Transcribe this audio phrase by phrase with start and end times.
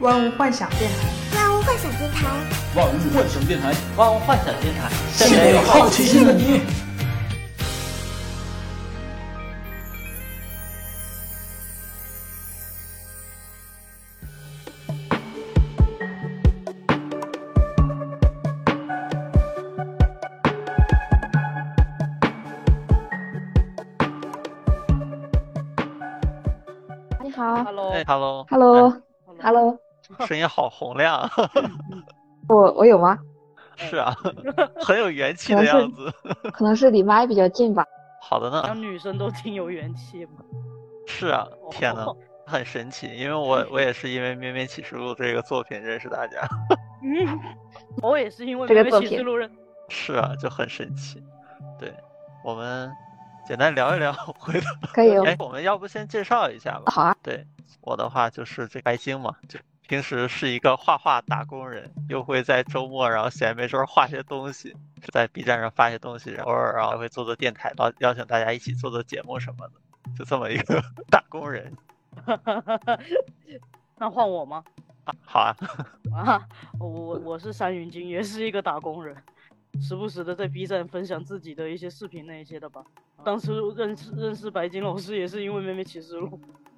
[0.00, 2.26] 万物幻想电台，万物幻想电台，
[2.74, 6.83] 万物幻想电台，万物幻想电台，献给有好奇心的你。
[30.28, 31.30] 声音好洪亮， 啊
[32.48, 33.18] 我我有吗？
[33.76, 34.14] 是啊，
[34.80, 36.12] 很有元气的样子。
[36.52, 37.84] 可能是离麦比较近吧。
[38.20, 40.32] 好的呢，让女生都挺有元气嘛。
[41.06, 42.16] 是啊，天呐，哦
[42.46, 46.46] 很神奇，因为我我也是因为《咩咩启示录》这个作品认识大家。
[47.02, 47.38] 嗯，
[48.02, 49.50] 我也是因为《这个咩作品咩启示录》认。
[49.88, 51.22] 是啊，就很神奇。
[51.78, 51.92] 对，
[52.44, 52.92] 我们
[53.46, 54.66] 简单聊一聊回头。
[54.92, 56.92] 可以哦哎，我们要不先介绍一下吧？
[56.92, 57.46] 好啊，对，
[57.80, 64.74] 我的话就是这白鲸嘛，就平时是一个画画打工人，又会在周末然后闲没事儿画些东西，
[65.12, 69.74] 在 B 站上发些东西，偶尔然后还会做做电台，邀邀请大家一起做做节目什么的，
[70.16, 71.72] 就这么一个 打工人。
[73.98, 74.64] 那换我吗？
[75.04, 75.56] 啊，好啊，
[76.16, 76.48] 啊，
[76.80, 79.14] 我我是山云君，也是一个打工人，
[79.82, 82.82] 时不时的在 B 站分享自己的一些视频那一些的吧。
[83.22, 86.28] 当时认识认识白金老师也是因为《妹妹启示录》，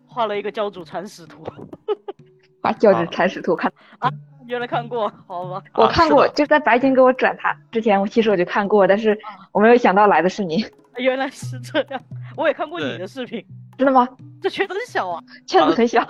[0.07, 1.45] 画了一个教主铲屎图，
[2.67, 4.11] 把教职铲屎图看啊，
[4.47, 5.63] 原来看过，好吧？
[5.75, 9.17] 我看过，就在白金给我转他之前，我其实我就看过，但是
[9.53, 10.65] 我没有想到来的是你，
[10.97, 12.01] 原来是这样，
[12.37, 13.45] 我也看过你的视频，
[13.79, 14.09] 真的吗？
[14.43, 16.05] 这圈子很小啊， 圈子很小，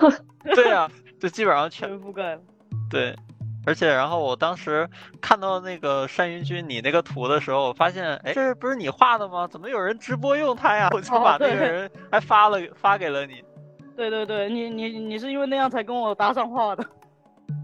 [0.55, 0.89] 对啊，
[1.21, 2.41] 就基本上全全覆盖了。
[2.89, 3.15] 对，
[3.65, 4.87] 而且然后我当时
[5.21, 9.47] 看到那个单云君你那个图的时候，我发现，哎，这不是你画的吗？
[9.47, 10.89] 怎么有人直播用它呀？
[10.93, 13.43] 我就哦把那个人还发了发给了你。
[13.97, 16.85] 对对对，你你你是因为那样才跟我搭上话的。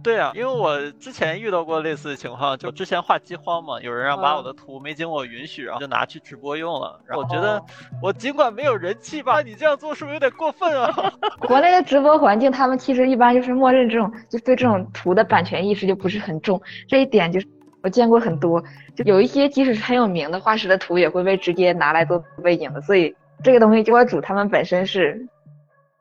[0.01, 6.99] 对啊，因为我之前遇到过类似的情况，就之前画饥荒嘛，有人让把我嗯的图没经我允许，然后就拿去直播用了。
[7.05, 7.65] 然后我觉得哦
[8.01, 10.91] 我尽管没有人气吧，你这样做是不是有点过分啊？
[11.47, 17.47] 国内的直播环境，他们其实一般就是默认这种，就对这种图的版权意识就不是很重，这一点就是
[17.83, 18.63] 我见过很多，
[18.95, 25.27] 就有一些即使是很有名的画师的图，也会被直接拿来做背景的，所以这个东西，博主他们本身是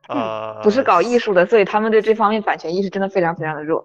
[0.08, 3.84] 呃，不是搞艺术的，所以他们对这方面版权意识真的非常非常的弱。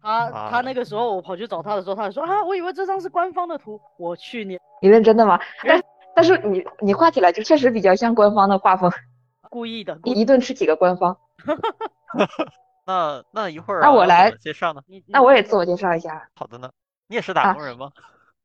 [0.00, 3.80] 他啊他那个时候我跑去找他的时候，他就说啊，我以为这张是官方的图。
[3.98, 5.38] 我去你你认真的吗？
[5.66, 5.82] 但
[6.14, 8.90] 但是你你画起来就确实比较像官方的画风，
[9.50, 11.16] 故意的，故意一顿吃几个官方。
[12.86, 14.82] 那那一会儿啊那我来介绍呢？
[14.86, 16.70] 你那我也自我介绍一下，好的呢，
[17.08, 17.90] 你也是打啊工人吗？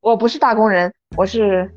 [0.00, 1.70] 我不是打工人，我是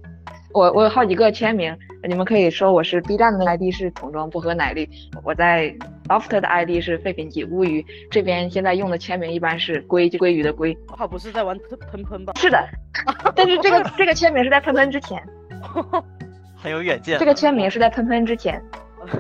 [0.54, 1.76] 我我有好几个签名，
[2.08, 4.88] 你们可以说我是 B 站的 ID 是桶装薄荷奶绿，
[5.24, 5.76] 我在
[6.08, 10.78] Loft 的 ID 是废品级乌鱼，这边现在用的签名一般是鲑就鲑鱼的鲑。
[10.96, 11.58] 他不是在玩
[11.92, 12.34] 喷喷吧？
[12.36, 12.64] 是的，
[13.36, 15.22] 但是这个这个签名是在喷喷之前，
[16.56, 17.18] 很有远见。
[17.18, 18.62] 这个签名是在喷喷之前，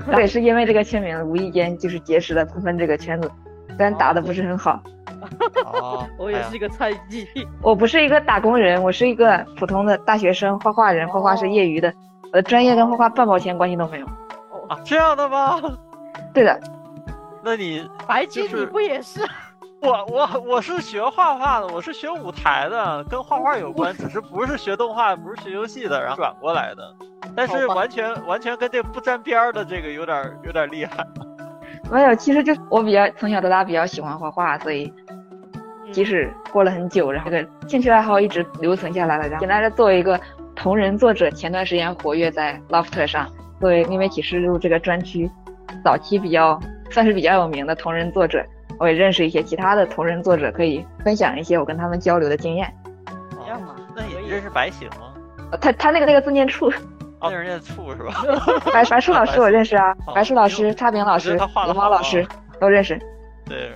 [0.07, 3.31] 我也是因为这个签名无意间就是结识了喷喷这个圈子，
[3.69, 4.81] 虽然打的不是很好。
[6.17, 7.27] 我也是一个菜鸡。
[7.61, 14.05] 我不是一个打工人，我是一个普通的大学生，画画人，画画是业余的，我的专业跟画画半毛钱关系都没有。
[14.69, 15.59] 啊，这样的吗？
[16.33, 16.59] 对的，
[17.43, 19.21] 那你白金你不也是？
[19.81, 26.95] 我我我是学画画的，我是学舞台的，跟画画有关，只是不是学动画，不是学游戏的，然后转过来的。
[27.35, 31.05] 但是完全完全跟这不沾边儿的这个有点儿有点儿厉害。
[31.91, 34.91] 没有，其实就我比较从小到大比较喜欢画画，所以
[35.91, 39.27] 即使过了很久，然后这个兴趣爱好一直留存下来了。
[39.27, 40.19] 然后现在在作为一个
[40.55, 43.29] 同人作者，前段时间活跃在 Loft 上，
[43.59, 45.29] 作为《秘密启示录》这个专区
[45.83, 48.43] 早期比较算是比较有名的同人作者，
[48.79, 52.73] 我也认识一些其他的同人作者，可以分享一些我跟他们交流的经验。
[53.45, 53.75] 一样吗。
[53.95, 55.13] 那你认识白行吗？
[55.51, 56.73] 呃他他那个那个字念处，哦，
[57.29, 58.13] 那人家醋是吧？
[58.73, 62.25] 白白树老师我认识啊，哦白树老师、差评老师他画、猫老师
[62.59, 62.99] 都认识。
[63.45, 63.71] 对，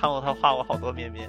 [0.00, 1.28] 看过他画过好多咩咩，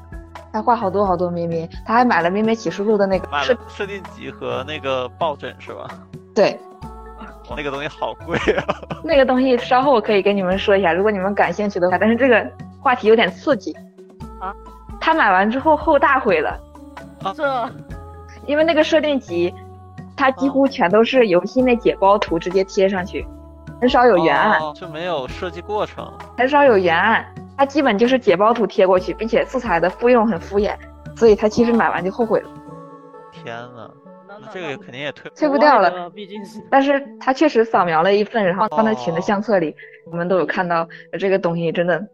[0.54, 5.88] 他画好多好多咩咩，他还买了《咩咩启示录》的那个设设定集和那个抱枕是吧？
[6.36, 6.58] 对，
[7.50, 8.64] 哇那个东西好贵啊！
[9.04, 11.98] 那个东西稍后我可以跟你们说一下，如果你们感兴趣的话。
[11.98, 12.46] 但是这个
[12.82, 13.74] 话题有点刺激
[14.40, 14.54] 啊。
[15.02, 16.60] 他买完之后后大悔了，
[17.36, 17.70] 这
[18.46, 19.54] 因为那个设定集，
[20.20, 23.26] 它几乎全都是游戏内解包图直接贴上去，
[23.80, 26.12] 很少有原案，哦就没有设计过程。
[26.38, 27.26] 很少有原案，
[27.58, 30.76] 它基本就是解包图贴过去，并且素材的复用很敷衍，
[31.16, 32.50] 所以他其实买完就后悔了。
[33.32, 33.90] 天呐，
[34.28, 35.90] 那那这个肯定也退退不掉了。
[35.90, 39.74] 了，毕竟是但是他确实扫描了一份，然后放在群的相册里，
[40.12, 40.86] 我们都有看到
[41.18, 42.06] 这个东西真的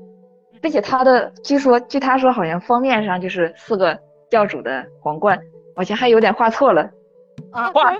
[0.61, 3.97] 并且他的据说据他说好像封面上就是四个
[4.29, 5.39] 教主的皇冠，
[5.75, 6.87] 好像还有点画错了，
[7.51, 7.93] 啊，画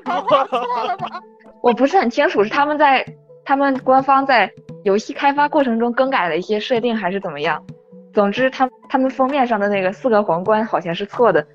[0.45, 1.21] 错了吗？
[1.61, 3.05] 我不是很清楚是他们在
[3.43, 4.51] 他们官方在
[4.83, 7.63] 游戏开发过程中更改了一些设定还是怎么样。
[8.13, 11.45] 总之，他他们封面上的那个四个皇冠好像是错的，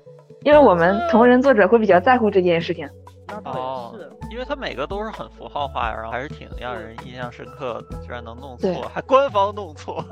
[0.43, 2.87] 因为我们同人作者会比较在乎这件事情。
[3.27, 10.03] 那倒哦也是，因为它每个都是很符号化，然后还是挺让人印象深刻的，居然能弄错，还官方弄错。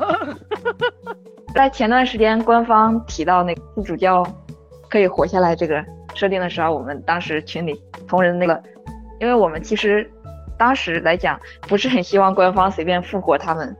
[1.53, 4.25] 在前段时间官方提到那个副主教
[4.89, 5.83] 可以活下来这个
[6.19, 8.61] 设定的时候，我们当时群里同仁那个，
[9.21, 10.11] 因为我们其实
[10.57, 13.73] 当时来讲不是很希望官方随便复活他们，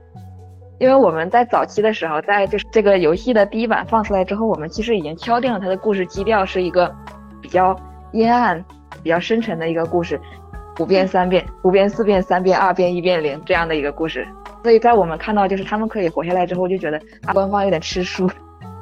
[0.78, 6.90] 因为我们在早期的时候，在就是这个游戏的第一版放出来之后，我们其实已经敲定了它的故事基调是一个
[7.42, 7.78] 比较
[8.12, 8.64] 阴暗、
[9.02, 10.18] 比较深沉的一个故事，
[10.78, 14.26] 五变三变、五变四变、三变二变一变零这样的一个故事。
[14.62, 18.30] 所以在我们看到就是他们可以活下来之后，就觉得啊，官方有点吃书。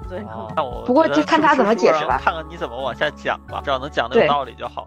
[0.08, 4.84] 对，哦，那我不过就看他怎么解释吧看看你怎么往下讲吧，只要能讲的对有道理就好。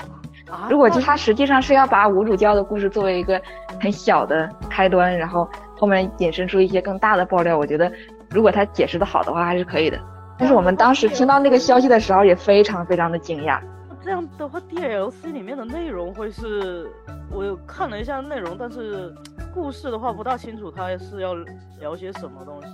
[0.50, 3.42] 啊如果就他实际上是要把无主教的故事作为一个
[3.80, 5.48] 很小的开端，然后
[5.80, 7.90] 后面引申出一些更大的爆料，我觉得
[8.30, 9.98] 如果他解释的好的话还是可以的。
[10.38, 13.62] 但是我们当时听到那个消息的时候也非常非常的惊讶，
[14.04, 16.92] 这样的话，DLC 里面的内容会是，
[17.32, 19.14] 我有看了一下内容，但是
[19.54, 21.36] 故事的话不大清楚，他是要
[21.80, 22.68] 聊些什么东西。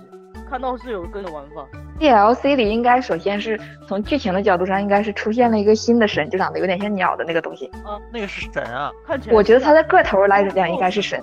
[0.48, 1.66] 看到是有跟的玩法
[1.98, 7.66] ，DLC 里应该首先是从剧情的角度上，应该是出现了一个新的神，就长得有点像鸟的那个东西。
[7.84, 11.22] 啊那个是神啊，看起来我觉得他的的个头来讲应该是神，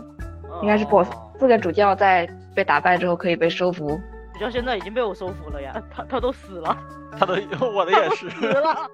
[0.62, 1.10] 应该是 BOSS。
[1.10, 2.26] 哦四个主教在
[2.56, 4.00] 被打败之后可以被收服，
[4.34, 6.78] 主教现在已经被我收服了呀，他他都死了，
[7.20, 7.34] 他都
[7.74, 8.30] 我的也是。
[8.30, 8.90] 死了。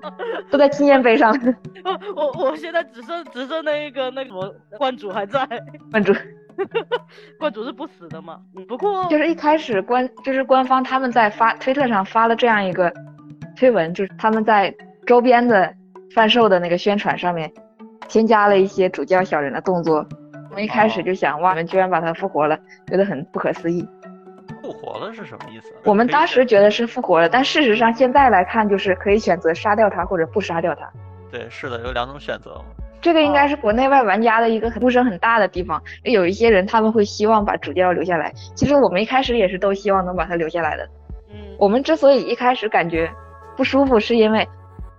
[0.50, 1.31] 都在纪念碑上。
[2.16, 5.48] 我我现在只剩只剩那一个那个什么观主还在，
[5.92, 6.12] 关注
[7.40, 8.40] 观主是不死的嘛。
[8.68, 12.92] 不过就是一开始官就是官方他们在发推特上发了这样一个
[13.56, 14.74] 推文，就是他们在
[15.06, 15.74] 周边的
[16.13, 17.52] 贩售的那个宣传上面
[18.08, 20.06] 添加了一些主教小人的动作。
[20.50, 23.88] 我们一开始就想，哇，你们居然把他复活了，觉得很不可思议。
[24.62, 25.74] 复活了是什么意思？
[25.86, 30.92] 我们当时觉得是复活了，但事实上现在来看，就是可以选择杀掉他或者不杀掉他。
[31.31, 32.66] 对，是的，有两种选择嘛。
[33.01, 35.81] 这个应该是国内外玩家的一个呼声很大的地方。
[36.03, 40.88] 有一些人他们会希望把主教留下来，其实我们一开始也是都希望能把他留下来的。
[41.30, 43.12] 嗯，我们之所以一开始感觉
[43.57, 44.48] 不舒服，是因为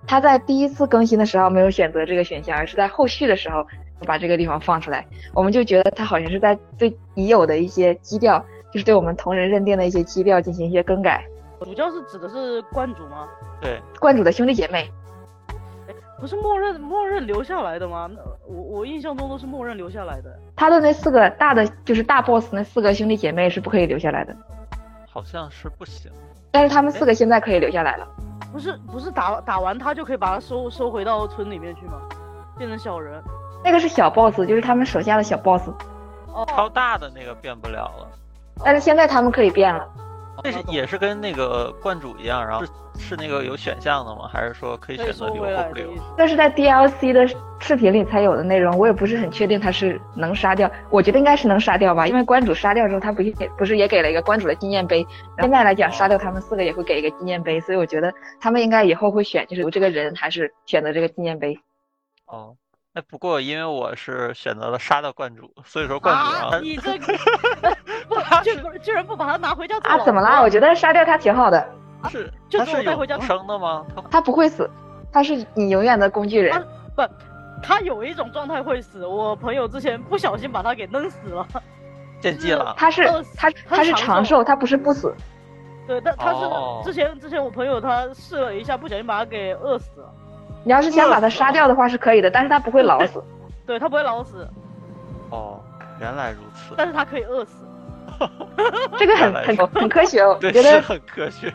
[0.06, 3.64] 他在第一次更新的时候没有选择这个选项，而是在后续的时候
[4.04, 5.06] 把这个地方放出来。
[5.32, 11.24] 我们就觉得他好像是在对已有的一些基调，就是对我们同人认定的一些基调进行一些更改。
[11.60, 13.28] 主教是指的是观主吗？
[13.60, 14.90] 对，观主的兄弟姐妹，
[16.22, 18.08] 不是默认默认留下来的吗？
[18.08, 20.32] 那我我印象中都是默认留下来的。
[20.54, 24.32] 他的那四个大的就是大 boss 那四个兄弟姐妹是不可以留下来的，
[25.10, 26.12] 好像是不行。
[26.52, 28.06] 但是他们四个现在可以留下来了。
[28.52, 31.94] 不是不是打打完他就可以把他收收回到村里面去吗？
[32.56, 33.20] 变成小人。
[33.64, 35.68] 那个是小 boss，就是他们手下的小 boss，
[36.32, 38.08] 哦，超大的那个变不了了，
[38.64, 39.88] 但是现在他们可以变了。
[40.42, 44.28] 那是也是跟那个观主一样，然后是是那个有选项的吗？
[44.32, 45.96] 还是说可以选择留或不留来的意？
[45.96, 46.02] 思。
[46.16, 47.26] 这是在 DLC 的
[47.60, 55.06] 视频里才有的内容，我也不是很确定他是能杀掉，我觉得应该是能杀掉吧，因为观主杀掉之后，他不是给不是也给了一个观主的纪念碑，
[55.38, 61.58] 现在来讲杀掉他们四个也会给一个纪念碑，所以我觉得他们应该以后会选就是有这个人还是选择这个纪念碑。
[62.26, 62.56] 哦，
[62.94, 66.50] 哎，不过因为我是选择了杀掉灌主，所以说灌主啊！
[66.52, 67.06] 啊，你这个
[68.06, 70.42] 不居然居然不把他拿回家做啊，怎么啦？
[70.42, 71.66] 我觉得杀掉他挺好的，
[72.02, 73.86] 他是就他是带回家永生的吗？
[73.96, 74.68] 他他不会死，
[75.10, 76.62] 他是你永远的工具人。
[76.94, 77.02] 不，
[77.62, 79.06] 他有一种状态会死。
[79.06, 81.48] 我朋友之前不小心把他给弄死了。
[82.20, 85.14] 献祭了， 他是呃他他是长长寿，他不是不死。
[85.86, 90.12] 对，但他是、哦之前之前我朋友他试了一下，不小心把他给饿死了。
[90.64, 93.22] 你要是想把它杀掉的话是可以的，但是它不会老死。
[93.66, 94.48] 对它不会老死，
[95.30, 95.60] 哦，
[96.00, 97.64] 原来如此，但是它可以饿死。
[98.98, 101.52] 这个很很很科学哦，我 对，觉得是很科学，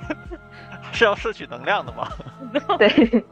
[0.92, 2.08] 是要摄取能量的吗？
[2.78, 3.24] 对。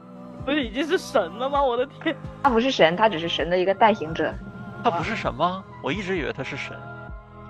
[0.46, 1.64] 不是已经是神了吗？
[1.64, 2.16] 我的天！
[2.44, 4.32] 他不是神，他只是神的一个代行者。
[4.84, 5.64] 他不是神吗？
[5.82, 6.78] 我一直以为他是神。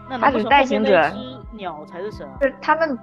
[0.09, 1.11] 那他只是代行者
[1.51, 2.37] 鸟才是神啊？
[2.39, 2.97] 就是他们，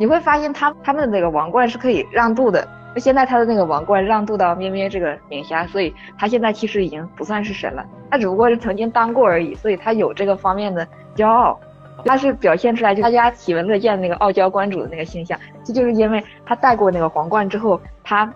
[0.00, 2.66] 你会发现他他们的那个王冠是可以让渡的。
[2.96, 11.60] 就现在他的那个王冠让渡到咩咩这个名下，所以他现在其实已经不算是神了，他只不过是曾经当过而已，所以他有这个方面的骄傲。
[12.06, 18.32] 他是表现出来，就大家喜闻乐见的那个傲娇观主的那个形象，这就是因为他戴过那个皇冠之后，他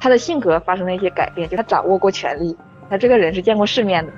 [0.00, 2.56] 他的性格发生了一些改变，就他掌握过权力，
[2.90, 4.12] 他这个人是见过世面的。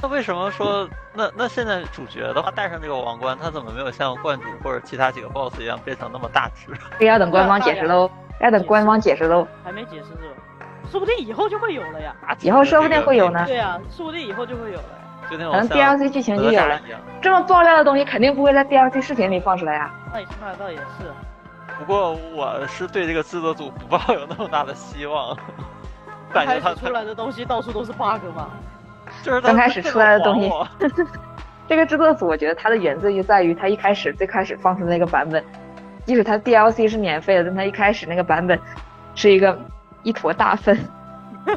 [0.00, 6.72] 那为什么说那那现在主角的话戴上这个王冠，他怎么没有像冠主或者其他几个 BOSS 一样变成那么大只？
[6.98, 9.46] 这要等官方解释喽，要等官方解释喽。
[9.62, 10.66] 还没解释是吧？
[10.90, 12.14] 说不定以后就会有了呀。
[12.40, 15.28] 以后说不定会有呢对呀、说不定以后就会有了呀。
[15.30, 16.78] 就那种可能像 DLC 剧情就有了。
[17.22, 19.94] 这么爆料的东西肯定不会在 DLC 视频里放出来啊。
[20.12, 21.10] 那也那倒也是，
[21.78, 25.34] 不过我是对这个制作组不抱有那么大的希望，
[26.32, 28.50] 感觉他开始出来的东西到处都是 bug 吗。
[29.22, 30.50] 就是刚开始出来的东西
[31.66, 35.42] 这个制作组我觉得它的原罪就在于它一开始最开始放出的那个版本，
[36.04, 38.58] 即使它 DLC 是免费的，但它一开始那个版本
[39.14, 39.58] 是一个
[40.02, 40.78] 一坨大粪。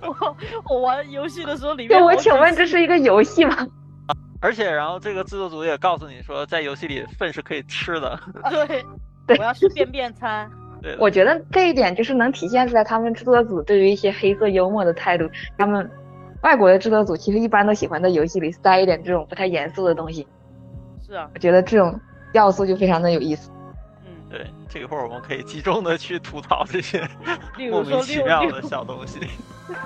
[0.00, 0.36] 我
[0.68, 3.66] 我玩游戏的时候里面对，我请问这是一个游戏吗？
[4.40, 8.18] 而且然后这个制作组也告诉你说，在游戏里粪是可以吃的。
[8.50, 8.84] 对，
[9.26, 10.50] 对我要吃便便餐。
[10.82, 15.28] 对，我觉得这一点就是能体现出来他们制作组对于一些黑色幽默的态度。
[15.58, 15.90] 他们
[16.42, 20.26] 外国的制作组其实一般都喜欢在游戏里塞一点这种不太严肃的东西，
[21.06, 22.00] 是啊，我觉得这种
[22.32, 23.50] 要素就非常的有意思。
[24.04, 27.00] 嗯，对，这一会儿我们可以集中的去吐槽这些
[27.56, 29.20] 例莫名其妙的小东西。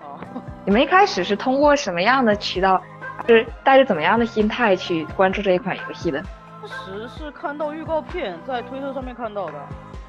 [0.00, 0.18] 哦，
[0.64, 2.82] 你们一开始是通过什么样的渠道，
[3.26, 6.22] 是带着怎么样的心态去关注这一款游戏的？
[6.60, 9.54] 当时是看到预告片，在推特上面看到的，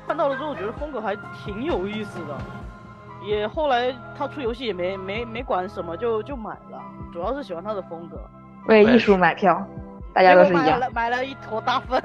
[0.08, 1.15] 看到了之后觉得风格还
[1.46, 2.36] 挺有意思的，
[3.24, 6.82] 也后来他出游戏也没没没管什么就就买了，
[7.13, 8.20] 主要是喜欢他的风格。
[8.67, 9.63] 为艺术买票，
[10.18, 10.66] 大家都是一样。
[10.66, 12.02] 买了买了一坨大粪，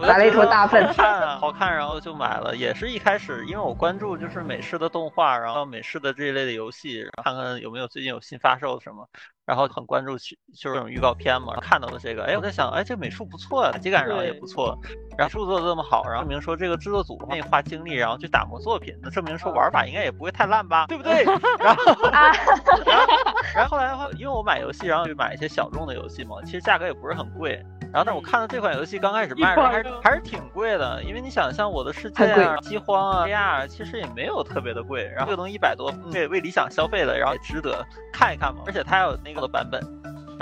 [0.00, 2.56] 买了一坨大粪好看啊，好看，然后就买了。
[2.56, 9.06] 也是一开始，因为我关注就是美式的动画，然后美式的这一类的游戏，然后看看有没有最近有新发售什么，
[9.46, 14.78] 然后很关注就是这种预告片嘛，看到了这个，哎，我在想，哎，这美术不错呀，打击感上也不错，
[15.18, 21.24] 然后制作的这么好，然后证明说这个制作组愿意花精力，然后去打磨作品，那证明说玩法应该也不会太烂吧，对不对？
[21.60, 23.12] 然后，然后，
[23.54, 27.62] 然后后来的话，因为我买游戏，然后就买一些小众的游戏嘛，其实价格也不是很贵。
[27.92, 38.62] 然后，但我看到这款游戏刚开始卖的时候还是还是挺贵的，因为你想像我的世界啊、饥荒啊、AR，其实也没有特别的贵，然后这个东西一百多，为为理想消费的，然后也值得看一看嘛。
[38.66, 39.80] 而且它还有那个的版本，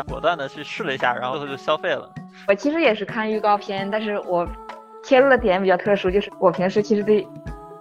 [0.07, 2.09] 果断的去试了一下，然后最后就消费了。
[2.47, 4.47] 我其实也是看预告片，但是我
[5.03, 7.27] 切入的点比较特殊，就是我平时其实对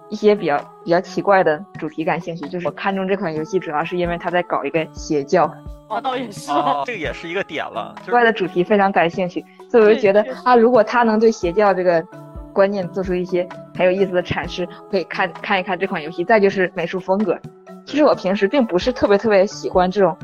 [0.08, 5.44] 一些比较比较奇怪的主题感兴趣，就是我看中这款游戏主要是因为它在搞一个邪教，
[5.88, 12.04] 哦，倒也是，哦，这个也是一个点了，就是奇怪的主题非常感兴趣，所以我就觉得啊，如果他能对邪教这个
[12.52, 16.22] 观念做出一些很有意思的阐释，可以看看一看这款游戏。
[16.22, 17.38] 再就是美术风格，
[17.86, 20.14] 其实我平时并不是特别特别喜欢这种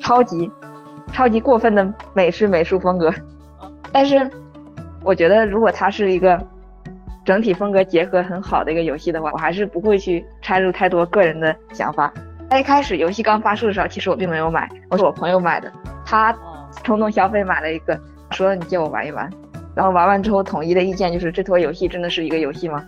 [0.00, 0.50] 超级
[1.12, 3.12] 超级过分的美式美术风格，
[3.92, 4.30] 但是
[5.02, 6.38] 我觉得如果它是一个
[7.24, 12.12] 整体风格结合很好的一个游戏的话，我还是不会去掺入太多个人的想法。
[12.50, 15.70] 在一开始游戏刚发售的时候，其实我并没有买，我是我朋友买的，
[16.04, 17.98] 他哦，冲动消费买了一个，
[18.30, 19.30] 说你借我玩一玩，
[19.74, 22.82] 然后玩完之后统一的意见就是这坨游戏真的是一个游戏吗？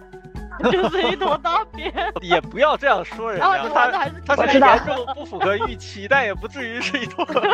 [0.71, 7.41] 就是一坨大便， 也不要这样说人家，他他虽我知道然严重不符合预期，但也不至于是一坨便。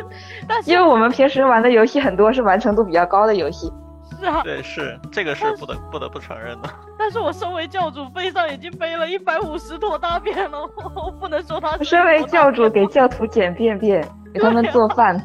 [0.48, 3.70] 但是因为我们平时玩的游戏很多是完成度比较高的游戏，
[4.18, 6.68] 是啊，对，是这个是不得不得不承认的。
[6.98, 10.58] 但是我身为教主，背上已经背了一百五十坨大便了，
[10.94, 15.20] 我不能说他是身为教主给教徒捡便便，给他们做饭，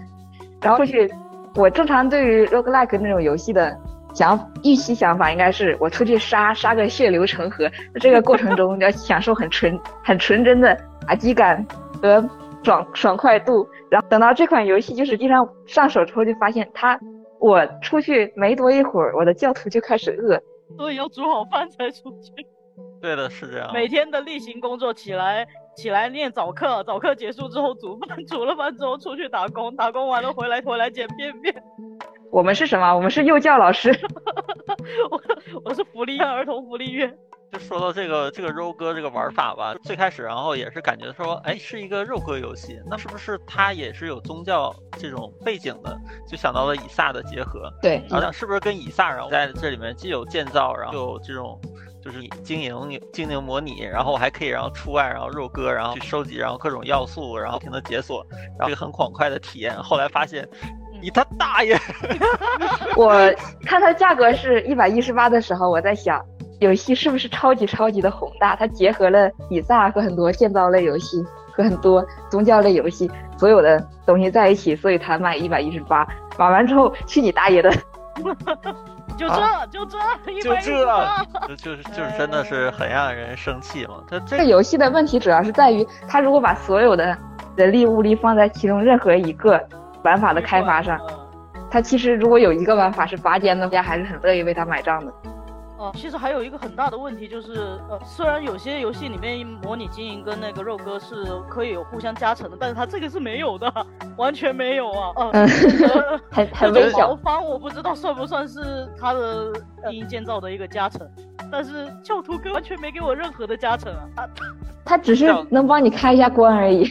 [0.61, 1.11] 然后出去。
[1.57, 3.73] 我正常对于 roguelike 那种游戏的
[4.15, 11.63] 想预期想法应该是我出去杀 杀个血流成河，在这个过程中 要享受很纯很纯真的打击感
[12.01, 12.27] 和
[12.63, 13.67] 爽爽快度。
[13.91, 16.99] 然后等到这款游戏就实际上上手之后，就发现它
[17.39, 20.41] 我出去没多一会儿，我的教徒就开始饿。
[20.77, 22.31] 所以要煮好饭才出去。
[23.01, 23.69] 对的，是这样。
[23.73, 25.45] 每天的例行工作，起来
[25.75, 31.53] 起来念早课，早课结束之后煮饭， 煮了饭之后出去打工，打工完了回来回来捡便便。
[32.35, 32.93] 我们是什么？
[32.93, 33.97] 我们是幼教老师。
[35.09, 35.21] 我
[35.63, 37.17] 我是福利院儿童福利院。
[37.49, 45.97] 就说到这个这个肉鸽这个玩法吧，最开始然后也是感觉说，哎，是一个肉鸽游戏，那是不是它也是有宗教这种背景的？
[46.27, 51.57] 就想到了以撒的结合，对，然后是不是跟以撒，然后在这里面既有建造，然后又有这种
[52.03, 58.25] 就是经营经营模拟，然后我还可以然后出外然后肉鸽，然后去收集然后各种要素，然后不停的解锁，
[58.59, 59.73] 然后一个很爽快的体验。
[59.81, 60.45] 后来发现，
[61.05, 61.79] 你他大爷！
[62.97, 63.31] 我
[63.63, 66.19] 看它价格是一百一十八的时候，我在想，
[66.59, 68.55] 游戏是不是超级超级的宏大？
[68.55, 76.07] 它结合了以撒和很多建造类游戏和很多宗教类游戏所有的东西在一起，所以它卖一百一十八。
[76.39, 77.71] 买完之后，去你大爷的！
[79.15, 79.35] 就这
[79.71, 80.71] 就这一就百这，
[81.49, 84.03] 就就是就是真的是很让人生气嘛。
[84.09, 87.15] 它这这个游戏的问题主要是在于，它如果把所有的
[87.55, 89.61] 人力物力放在其中任何一个
[90.05, 90.97] 玩法的开发上，
[91.69, 95.11] 他其实如果有一个玩法是拔尖的，大家还是很乐意为他买账的。
[95.77, 97.53] 哦，其实还有一个很大的问题就是，
[97.89, 103.69] 呃，虽然有些游戏里面模拟经营跟那个肉鸽是可以有互相加成的，但是它这个是没有的，
[104.15, 105.11] 完全没有啊。
[105.17, 107.15] 哦、嗯呃 很 很微小毛。
[107.17, 109.51] 方我不知道算不算是它的
[109.89, 111.05] 基因建造的一个加成，
[111.51, 114.23] 但是教徒哥完全没给我任何的加成啊！
[114.23, 114.29] 啊
[114.85, 116.89] 它只是能帮你开一下关而已。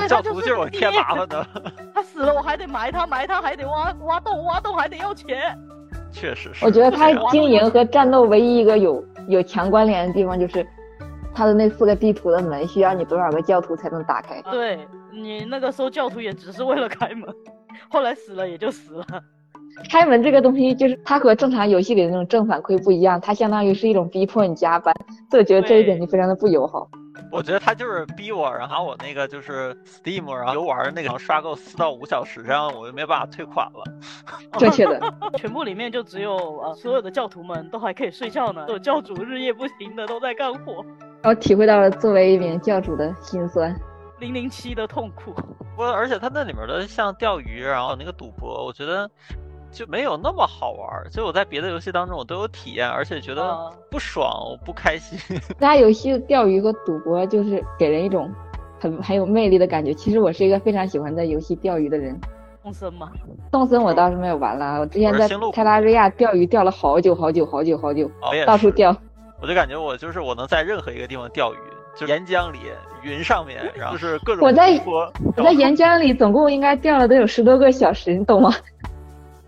[0.00, 1.46] 对，教他就徒就是是我添麻烦的，
[1.94, 5.56] 他死了我还得埋他，埋他还得挖挖洞，挖洞还得要钱。
[6.12, 6.64] 确实是。
[6.64, 10.66] 我觉得他经营和战斗唯一一个有有强关联的地方就是，
[11.34, 14.40] 他的那四个地图的门需要你多少个教徒才能打开。
[14.50, 14.78] 对
[15.12, 17.28] 你那个搜教徒也只是为了开门，
[17.90, 19.04] 后来死了也就死了。
[19.90, 24.94] 开门这个东西就是它和正常游戏里的那种正反馈不一样，它相当于是一种逼迫你加班，
[25.30, 26.88] 所以我觉得这一点就非常的不友好。
[27.30, 33.84] 我觉得他就是逼我，然后我那个就是 Steam，然后游玩那个刷够四到五小时，这样我就没办法退款了。
[34.58, 35.00] 正确的，
[35.36, 40.84] 全部里面就只有呃所有的教徒们都还可以睡觉呢，有教主日夜不停的都在干活，
[41.22, 43.74] 然后体会到了作为一名教主的心酸。
[44.20, 45.32] 零零七的痛苦。
[45.32, 49.08] 不过而且他那里面的像钓鱼，然后那个赌博，我觉得
[49.70, 50.88] 就没有那么好玩。
[51.10, 55.18] 就我在别的游戏当中我都有体验，而且觉得啊不爽，我不开心。
[55.58, 58.30] 大家游戏钓鱼和赌博就是给人一种
[58.80, 59.92] 很很有魅力的感觉。
[59.94, 62.18] 其实我是一个非常喜欢在游戏钓鱼的人。
[62.62, 63.10] 动森吗，
[63.50, 68.10] 动森我倒是没有玩了，我之前在泰拉瑞亚钓鱼钓了好久好久好久好久，
[68.46, 68.94] 到处钓。
[69.40, 71.56] 我就感觉我就是我能在任何一个地方钓鱼，
[71.96, 72.58] 就岩浆里、
[73.02, 78.52] 云上面，然后就是各种我在我在岩浆里总共应该钓了都有十多个小时，你懂吗？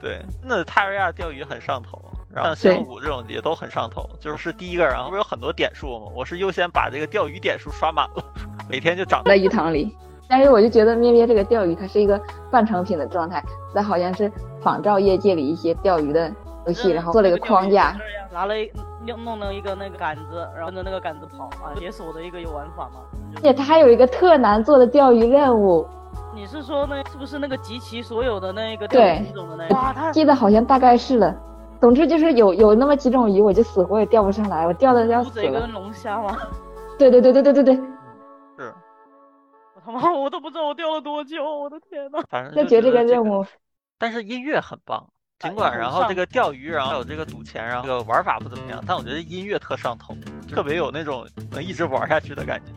[0.00, 2.02] 对，那泰瑞亚钓鱼很上头，
[2.34, 6.12] 然后像星露谷这种也都很上头，就是第一个，然后不是有很多点数吗？
[6.14, 8.24] 我是优先把这个钓鱼点数刷满了，
[8.68, 9.22] 每天就长。
[9.24, 9.94] 在鱼塘里。
[10.28, 12.20] 但是我就觉得咩咩这个钓鱼它是一个
[12.52, 14.30] 半成品的状态，它好像是
[14.62, 16.32] 仿照业界里一些钓鱼的
[16.66, 17.96] 游戏，然后做了一个框架。
[18.32, 18.70] 拿了一
[19.04, 23.00] 弄弄了一个那个杆子，然后跟着那个杆子跑啊，解锁的一个有玩法嘛。
[23.34, 25.84] 而且它还有一个特难做的钓鱼任务，
[26.32, 30.12] 你是说那是不是那个集齐所有的那个钓鱼种的那个？
[30.12, 31.34] 记得好像大概是了。
[31.80, 35.72] 总之就是有有那么几种鱼，我就死活也钓不上来，我钓的要死了乌贼跟。
[35.72, 36.36] 龙虾吗？
[36.98, 38.74] 对对对对对对对，是，
[39.74, 42.22] 我他妈我都不知道我钓了多久，我的天呐！
[42.28, 43.44] 反正就觉得这个任务
[43.98, 45.06] 但是音乐很棒。
[45.38, 50.14] 尽哎管然后这个钓鱼，然后还有这个赌钱，然后这个玩法不怎么样，但我觉得音乐特上头，
[50.46, 52.72] 特别有那种能一直玩下去的感觉。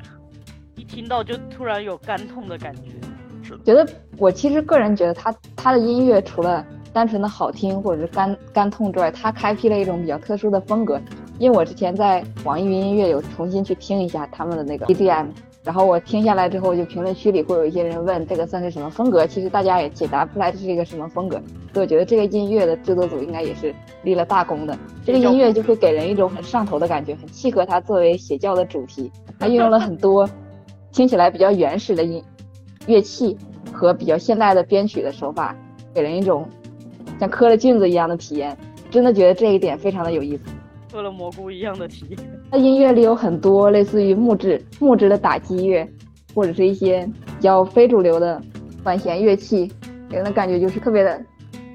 [0.75, 2.83] 一听到就突然有肝痛的感觉。
[3.53, 3.87] 是的，觉得
[4.17, 10.99] 我其实个人觉得他他的音乐除了单纯的好听或者是干干痛之外，他开辟了一种比较特殊的风格。
[11.39, 15.27] 因为我之前在网易云音乐有重新去听一下他们的那个 BGM，
[15.63, 21.41] 然后我听下来之后，就评论区里会有一些人问这个算是什么风格，其实大家也解答不出来这是一个什么风格。
[21.73, 24.77] 所以我觉得这个音乐的制作组应该也是立了大功的。
[25.03, 29.11] 这个音乐就会给人一种很上头的感觉，很契合它作为邪教的主题。
[29.39, 30.29] 它运用了很多
[30.91, 32.23] 听起来比较原始的音
[32.87, 33.37] 乐器
[33.71, 35.55] 和比较现代的编曲的手法，
[35.93, 36.47] 给人一种
[37.19, 38.57] 像磕了镜子一样的体验。
[38.89, 40.43] 真的觉得这一点非常的有意思。
[40.91, 42.19] 喝了蘑菇一样的体验。
[42.51, 45.87] 它音乐里有很多类似于木质木质的打击乐，
[46.35, 48.39] 或者是一些比较非主流的
[48.83, 49.71] 管弦乐器，
[50.07, 51.19] 给人的感觉就是特别的，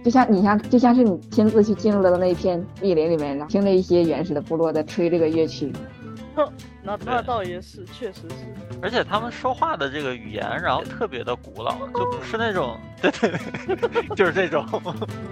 [0.05, 5.73] 就像你像就像是你亲自去进入了那一片密林里面，然后听了一些原始的部落在吹这个乐曲。
[6.89, 8.47] 那那倒也是，确实是。
[8.81, 13.31] 而且他们说话的这个语言，然后特别的古老，就不是那种，对对
[13.77, 14.65] 对， 就是这种，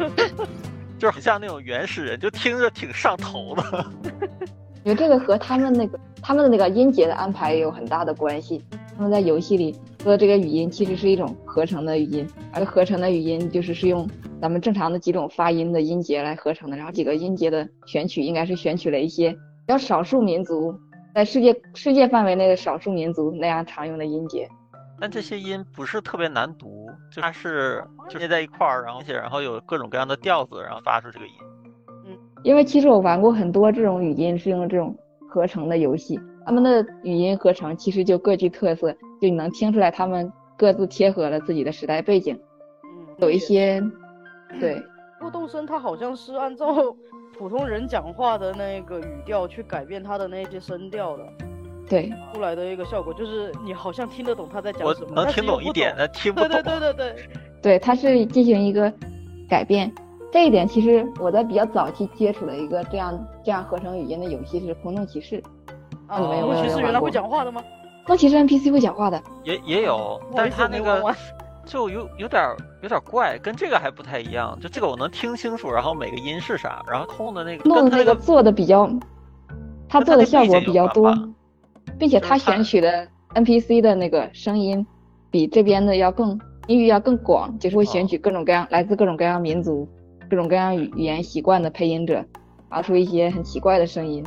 [0.99, 3.87] 就是很像那种原始人，就听着挺上头的。
[4.85, 8.63] 我觉得这个和他们那个他们的那个音节的安排也有很大的关系。
[8.95, 14.09] 他们在游戏里说的这个语音其实是一种合成的语音，而合成的语音就是是用
[14.41, 16.77] 咱们正常的几种发音的音节来合成的。
[16.77, 19.39] 然后几个音节的选取应该是选取了一些比
[19.69, 20.79] 较少数民族
[21.17, 24.47] 在世界世界范围内的少数民族那样常用的音节。
[25.01, 31.33] 但这些音不是特别难读，就它是就捏在一块儿，然后且然后有各种各样的调子，然后发出这个音。
[32.05, 34.95] 嗯因为其实我玩过很多这种语音是用这种
[35.27, 42.39] 合成的游戏，他们的语音合成其实就各具特色，就你能听出来他们各自贴合了自己的时代背景，
[42.85, 43.83] 嗯，有一些
[44.61, 44.83] 对
[45.21, 46.67] 过动声它好像是按照
[47.39, 51.25] 普通人讲话的那个语调去改变它的那些声调的，
[51.89, 56.63] 对，出来的一个效果就是你好像听得懂他在讲什么，能听懂一点，但听不对懂。
[56.63, 57.29] 对对对对，
[57.63, 58.93] 对，它是进行一个
[59.49, 59.93] 改变。
[60.33, 65.41] 这一点其实我在比较早期接触的一个这样这样合成语音的游戏是《空洞骑士》，
[66.09, 67.63] 啊，没有其实原来会讲话的吗？
[68.07, 71.03] 那其实 NPC 会讲话的，也也有，但是它那个
[71.67, 74.57] 就有有点儿有点儿怪，跟这个还不太一样。
[74.61, 78.89] 就这个我能听清楚，然后每个音是啥，然后空的那个弄的那个做的比较，
[79.89, 81.13] 他做的效果比较多
[81.99, 84.87] 并且他选取的 NPC 的那个声音
[85.31, 89.89] 比这边的要更音域要更广，就是会选哦取各种各样、来自各种各样民族、
[90.31, 92.25] 各种各样语语言习惯的配音者，
[92.69, 94.25] 发出一些很奇怪的声音。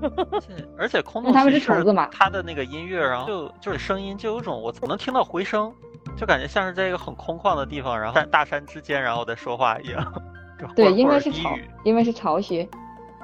[0.30, 5.70] 而且而且空因为他们是虫子嘛他的那个音乐，然后就就是声音就有种我我能听到回声，
[6.16, 10.22] 就感觉像是在一个很空旷的地方，然后在大山之间，然后在说话一样。
[10.76, 12.68] 对，因为是巢，因为是巢穴，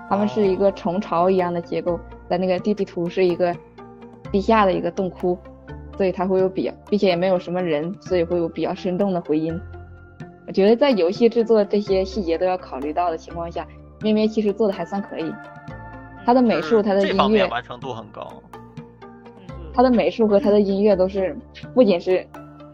[0.09, 3.55] 他们是一个虫巢一样的结构，在那个地地图是一个
[4.33, 5.39] 地下的一个洞窟，
[5.97, 9.61] 所以它会有比较，并且也没有什么人，所以会有比较生动的回音。
[10.47, 13.67] 我觉得在游戏制作这些细节都要考虑到的情况下，
[14.01, 15.31] 咩咩其实做的还算可以。
[16.25, 18.43] 它的美术、它的音乐、面完成度很高。
[19.75, 21.37] 它的美术和它的音乐都是
[21.75, 22.27] 不仅是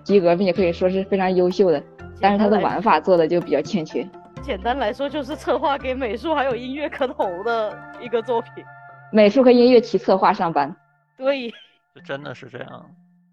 [0.04, 1.82] 及格，并且可以说是非常优秀的，
[2.20, 4.06] 但是他的玩法做的就比较欠缺。
[4.42, 8.64] 简单来说就是策划给美术还有音乐磕头的一个作品。
[9.12, 10.74] 美术和音乐齐策划上班。
[11.16, 11.48] 对
[11.94, 12.86] 就真的是这样，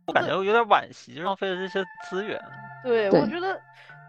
[0.05, 2.39] 我感觉有点惋惜，浪费了这些资源。
[2.83, 3.59] 对，对我觉得，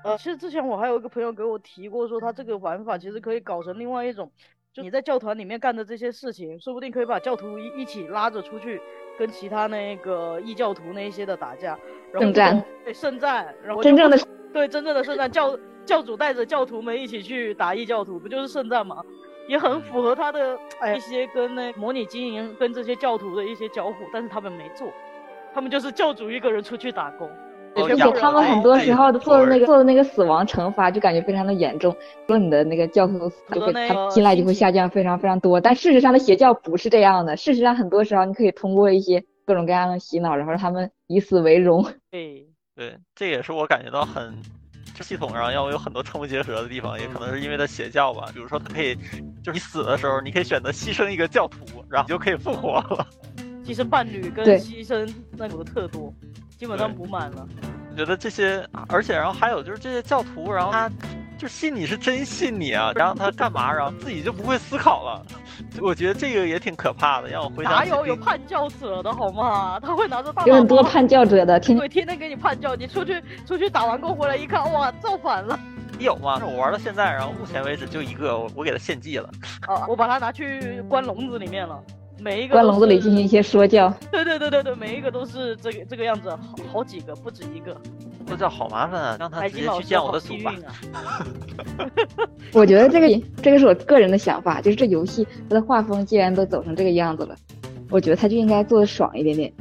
[0.05, 4.31] 呃，其实之前我还有一个朋友给我提过，说他这个玩法其实可以搞成另外一种，
[4.75, 8.83] 就你在教团里面干的这些事情，说不定可以把教徒一一起拉着出去，
[9.21, 11.79] 跟其他那个异教徒那一些的打架，
[12.11, 14.19] 然后圣战，对圣战，然后真正的
[14.51, 15.55] 对真正的圣战，教
[15.85, 19.05] 教主带着教徒们一起去打异教徒，不就是圣战吗？
[19.47, 24.89] 也很符合他的哎一些跟那模拟经营跟这些教徒的一些交互，但是他们没做，
[25.53, 27.29] 他们就是教主一个人出去打工，
[27.75, 31.95] 哦并也全部人且他们很多时候做的那个个做的那个死亡惩罚就感觉非常的严重，
[32.27, 35.61] 说你的那个教徒就会他信赖就会下降非常非常多。
[35.61, 41.85] 但事实上的邪教不是这样的，事实上很多时候你可以通过一些各种各样的洗脑，然后让他们以死为荣。
[42.11, 42.47] 对。
[42.77, 44.35] 对，这也是我感觉到很，
[45.03, 48.31] 系统上要有很多瞠目结舌的地方，也可能是因为它邪教吧。
[48.33, 48.95] 比如说，它可以，
[49.43, 51.59] 就是你死的时候，你可以选择牺牲一个教徒，
[51.91, 53.07] 然后你就可以复活了。
[53.67, 55.07] 牺牲伴侣跟对牺牲
[55.37, 56.11] 那个特多，
[56.61, 57.49] 基本上补满了。
[57.91, 60.91] 我觉得这些，而且然后还有就是这些教徒，然后他
[61.39, 65.25] 就信你是真信你啊，然后他干嘛，然后自己就不会思考了。
[65.81, 69.81] 我觉得这个也挺可怕的，让我回想起哪有有叛教者的好吗？
[69.81, 75.59] 他会拿着大有很多叛教者的，天对，天天给你叛教，你出去出去打完工回来一看，哇，造反了
[75.99, 76.39] 有吗？
[76.45, 79.31] 我玩到现在，然后目前为止就一个，我我给他献祭了。
[79.67, 79.87] 啊！
[79.89, 81.83] 我把他拿去关笼子里面了，
[82.21, 83.93] 每一个关笼子里进行一些说教。
[84.11, 87.77] 对对对对对，每一个都是这个这个样子，好好几个，不止一个。
[88.27, 90.55] 这叫好麻烦啊，让他白直接去见我的组吧。
[90.93, 91.27] 啊！
[92.53, 97.35] 我觉得这个这个是我个人的想法，就是这游戏它的画风既然都走成这个样子了，
[97.91, 99.53] 我觉得它就应该做的爽一点点。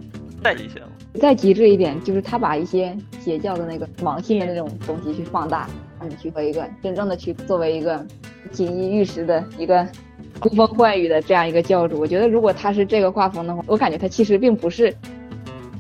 [0.44, 0.82] 带一些，
[1.20, 5.68] 再极致一点，就是他把一些邪教的那个盲信的那种东西去放大，
[6.00, 8.06] 让你去和一个真正的去作为一个
[8.52, 9.86] 锦衣玉食的一个
[10.40, 12.00] 呼风唤雨的这样一个教主。
[12.00, 14.94] 我觉得如果他是这个画风的话，我感觉他其实并不是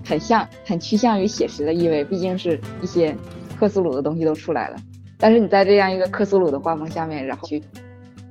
[0.06, 3.16] 很像很趋向于写实的意味，毕竟是一些
[3.60, 4.78] 克苏鲁的东西都出来了。
[5.18, 7.62] 但是你在这样一个克苏鲁的画风下面，然后去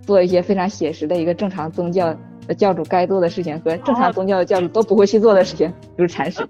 [0.03, 6.47] 做一些非常写实的一个正常宗教的教主该做的事情和正常宗教的教主都不会去做的事情，比如铲屎。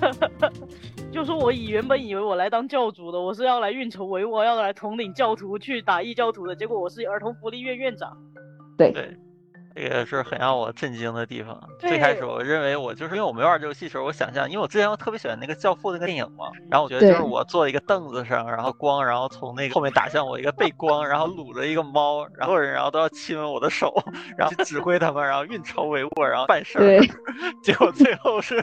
[1.12, 8.16] 就说我以原本以为我来当教主的，我是要来运筹帷幄，要来统领教徒去打异教徒的，结果我是儿童福利院院长。
[8.80, 9.16] 对，对，
[9.74, 11.58] 这个是很让我震惊的地方。
[11.78, 23.94] 最开始我认为我就是因为我没玩这游戏的时候，我想象，因为我之前我特别喜欢那个《教父》那个电影嘛，然后我觉得就是我坐一个凳子上，然后光，然后从那个后面打向我一个背光，然后撸着一个猫，然后人然后都要亲吻我的手，
[24.36, 26.80] 然后去指挥他们，然后运筹帷幄，然后办事儿。
[26.80, 27.00] 对，
[27.62, 28.60] 结果最后是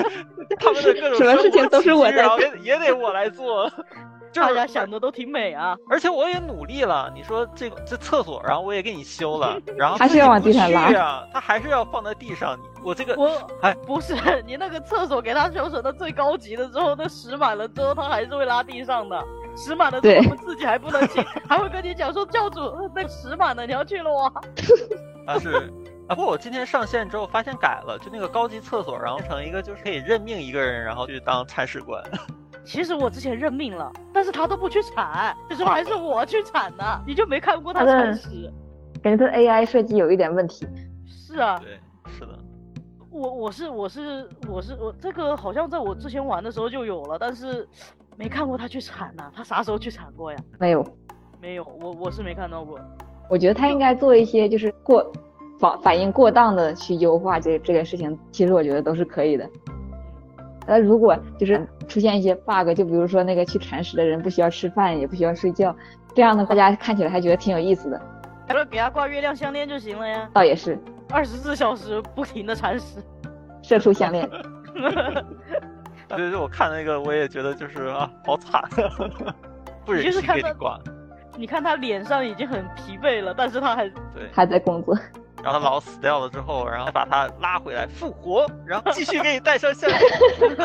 [0.58, 3.70] 他们的各种什么事情都是我在然后也也得我来做。
[4.34, 12.58] 就是大家想的都挺美啊，而且我也努力了，你说这个这厕所，然后我也给你修了， 然后还是要往地上拉自己不去啊，他还是要放在地上。
[12.58, 13.30] 你我这个我
[13.62, 19.24] 哎不是你那个厕所给他修成的最高级的之后，那屎满了之后，他还是会拉地上的。
[19.56, 24.26] 屎满了之后，对我们自己还不能去，还会跟你讲说教主呃那个屎满了，你要去了哇。
[25.26, 25.72] 啊是
[26.08, 32.02] 啊，不过我今天上线之后发现改了，就那个高级厕所，然后成一个就是可以任命一个人，然后去当铲屎官。
[32.64, 38.50] 其实我之前认命了，但是他都不去铲，这时候还是我去铲的，你就没看过他铲屎？
[39.02, 40.66] 感觉它的 AI 设计有一点问题。
[41.06, 41.78] 是啊，对，
[42.10, 42.38] 是的，
[43.10, 47.68] 我我是我是我是我这个好像在我之前玩的时候就有了，但是
[48.16, 50.38] 没看过他去铲呐、他啥时候去铲过呀？
[50.58, 50.82] 没有，
[51.40, 52.80] 没有，我我是没看到过。
[53.28, 55.12] 我觉得他应该做一些就是过
[55.58, 59.48] 反反应过当的去优化这这个事情，其实我觉得都是可以的。
[60.66, 65.74] 那如果就是出现一些 bug，就比如说那个去铲屎的人不需要吃饭，也不需要睡觉，
[66.14, 68.00] 这样的大家看起来还觉得挺有意思的。
[68.46, 70.78] 他说给他挂月亮项链就行了呀，倒也是，
[71.10, 73.02] 二十四小时不停的铲屎。
[73.62, 74.28] 射出项链。
[76.08, 78.62] 对对我看那个，我也觉得就是啊，好惨，
[79.86, 80.78] 不忍心给你挂。
[81.36, 84.94] 你看他脸上已经很疲惫了，但是他还对还在工作。
[85.44, 90.00] 然后他老死掉了之后，然后把他拉回来复活，然后继续给你带上项链，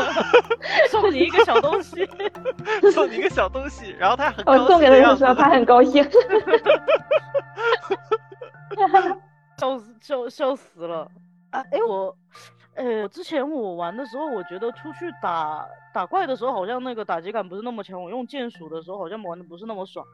[0.89, 2.09] 送你一个小东西，
[2.93, 6.01] 送你一个小东西，然后他很我送给他的时候，他很高兴，
[9.57, 10.99] 笑死笑笑死了
[11.51, 11.59] 啊！
[11.71, 12.15] 哎我。
[12.75, 18.01] 呃，之前我玩的时候，我觉得出去打打怪的时候，好像那个打击感不是那么强。
[18.01, 20.05] 我用剑鼠的时候，好像玩的不是那么爽。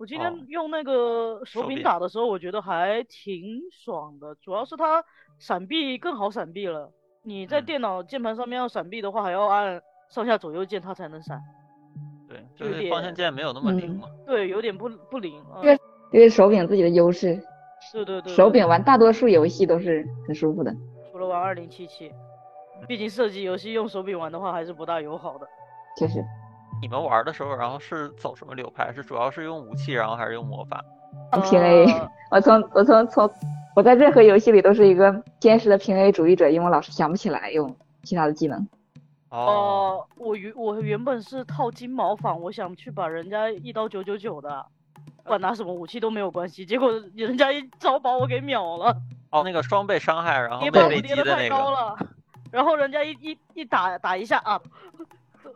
[0.00, 5.04] 我今天用那个手柄打的时候，我觉得还挺爽的，主要是它
[5.38, 6.90] 闪避更好闪避了。
[7.22, 11.38] 你在电脑键盘上面要闪避的话，还要按上下左右键它才能闪。
[12.26, 14.08] 对，就是方向键没有那么灵嘛。
[14.24, 15.34] 对，有点不不灵。
[15.62, 15.78] 因为
[16.12, 17.38] 因为手柄自己的优势。
[17.92, 18.32] 对对对。
[18.32, 20.74] 手柄玩大多数游戏都是很舒服的。
[21.12, 22.10] 除了玩二零七七，
[22.88, 25.46] 毕竟射击游戏用手柄玩的话还是不大友好的。
[25.98, 26.24] 确实，
[26.80, 28.92] 你们玩的时候，然后是走什么流派？
[28.92, 30.82] 是主要是用武器，然后还是用魔法？
[31.48, 31.86] 平 A，
[32.30, 33.30] 我从我从从
[33.74, 38.66] 我在任何游戏里都是一个坚实的平 A 主义者，因为我老是想不起来用其他的技能。
[39.28, 44.64] 哦，我原我原本是套金毛坊，我想去把人家一刀九九九的，
[45.22, 48.96] 不管拿什么武器都没有关系，结果人家一招把我给秒了。
[49.30, 51.96] 哦，那个双倍伤害，然后被累积的那个，
[52.50, 54.60] 然后人家一一一打打一下啊，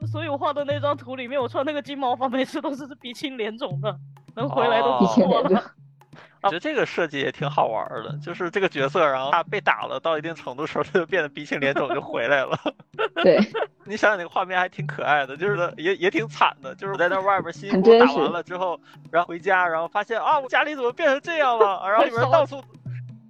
[0.07, 3.97] 所以我画的那张图里面，我穿那个金毛发，每次都是鼻青脸肿的，
[4.37, 5.63] 能回来都不错了。
[6.43, 12.59] 我觉得这个设计也挺好玩的，就是这个角色，然后他被打了到一定程度时候，他就变得鼻青脸肿就回来了。
[13.23, 13.39] 对，
[13.87, 18.79] 你想想那个画面还挺可爱的，就是也也挺惨的，就是我在那外边辛辛苦苦打完了之后，
[19.11, 21.83] 然后回家，然后发现啊，我家里怎么变成这样了？
[21.89, 22.63] 然后里面到处。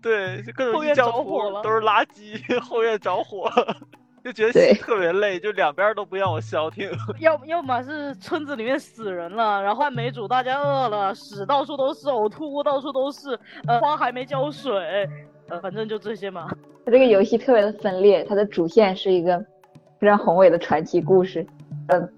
[0.03, 3.51] 对，各种异教徒都是垃圾，后院着火，
[4.25, 6.91] 就觉得心 特别累，就两边都不让我消停。
[7.21, 15.07] 要要么是村子里面死人了，然后没煮，大家饿了，屎到处都是，呕吐物到处都是，呃，花还没浇水，
[15.51, 16.49] 呃，反正就这些嘛。
[16.87, 19.39] 它这个游戏特别的分裂，它的主线是一个
[20.01, 21.47] 非常宏伟的传奇故事，
[21.89, 22.11] 嗯，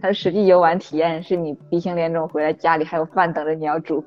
[0.00, 4.02] 它的实际游玩体验是你鼻青脸肿回来，家里还有饭等着你要煮。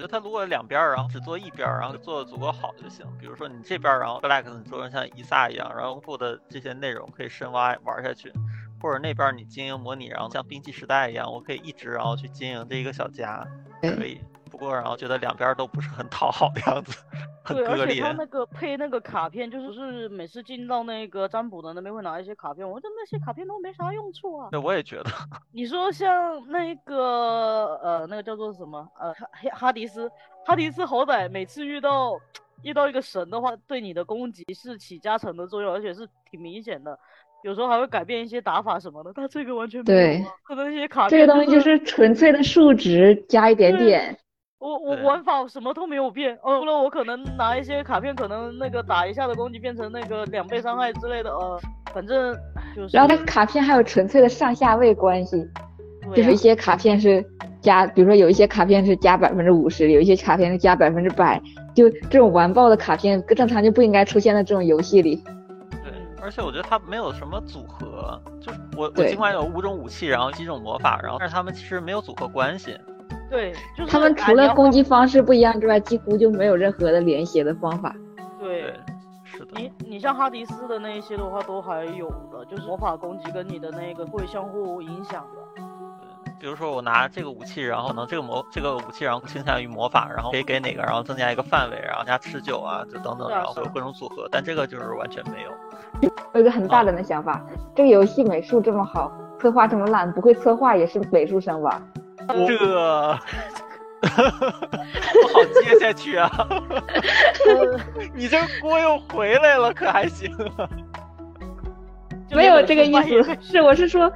[0.00, 3.04] 觉得他如果两边然后只做一边然后做的足够好就行。
[3.18, 8.32] 比如说你这边然后 Black 你做成像伊萨一样，然后做的这些内容可以深挖玩下去，
[8.80, 13.46] 或者那边你经营模拟，然后像冰器时代一样，我可以一直然后去经营这一个小家，
[13.82, 14.18] 可以。
[14.60, 17.02] 不过然后觉得两边都不是很讨好的样子，
[17.42, 17.82] 很割裂。
[17.82, 24.48] 而且他那个配那个卡片，就是是每次进到那个占卜的那边会拿一些卡片，我觉得那些卡片都没啥用处啊。
[24.50, 25.10] 对，我也觉得。
[25.50, 30.10] 你说像那个呃那个叫做什么呃哈哈迪斯，
[30.44, 32.20] 哈迪斯好歹每次遇到
[32.62, 36.98] 遇到一个神的话，对你的攻击是起加成的作用，而且是挺明显的。
[37.42, 39.98] 有时候还会改变一些打法什么的，他这个完全没有。
[39.98, 41.10] 对，可能一些卡片。
[41.18, 44.14] 这个东西就是纯粹的数值加一点点。
[44.60, 51.58] 我我玩法什么都没有变，哦除了我可能拿一些卡片，可能那个打一下的攻击变成那个两倍伤害之类的，呃，
[51.94, 52.36] 反正
[52.76, 52.94] 就是。
[52.94, 55.42] 然后它卡片还有纯粹的上下位关系，
[56.14, 57.24] 就是一些卡片是
[57.62, 61.40] 加，比如说有一些卡片是加百分之五十，有一些卡片是加百分之百，
[61.74, 65.24] 就这种完爆的卡片，正常就不应该出现在这种游戏里。
[65.82, 72.76] 对，而且我觉得它没有什么组合，就是我我尽管有五种武器，然后几种魔法，然后但是它们其实没有组合关系。
[73.30, 77.94] 对， 就是他们除了攻击方式不一样之外，几乎就没有任何的连携的方法。
[78.40, 78.74] 对，
[79.24, 79.52] 是的。
[79.54, 85.62] 你你像哈迪斯的那一些的话，都还有的，就是魔法攻击跟你的那个会相互影响的。
[86.40, 94.26] 比如说我拿这个武器，然后呢这个魔这个武器然后倾向于魔法，然后可以给哪个，然后增加一个范围，然后加持久啊，就等等，然后会有各种组合。
[94.32, 95.50] 但这个就是完全没有。
[96.32, 101.82] 我 有一个很大胆的想法，这个游戏美术这么好，策划这么烂，不会策划也是美术生吧？
[102.28, 103.18] 这
[104.00, 104.08] 不
[105.28, 106.30] 好接下去啊！
[108.14, 110.34] 你这锅又回来了，可还行？
[112.32, 114.10] 没有这个意思，是我是说，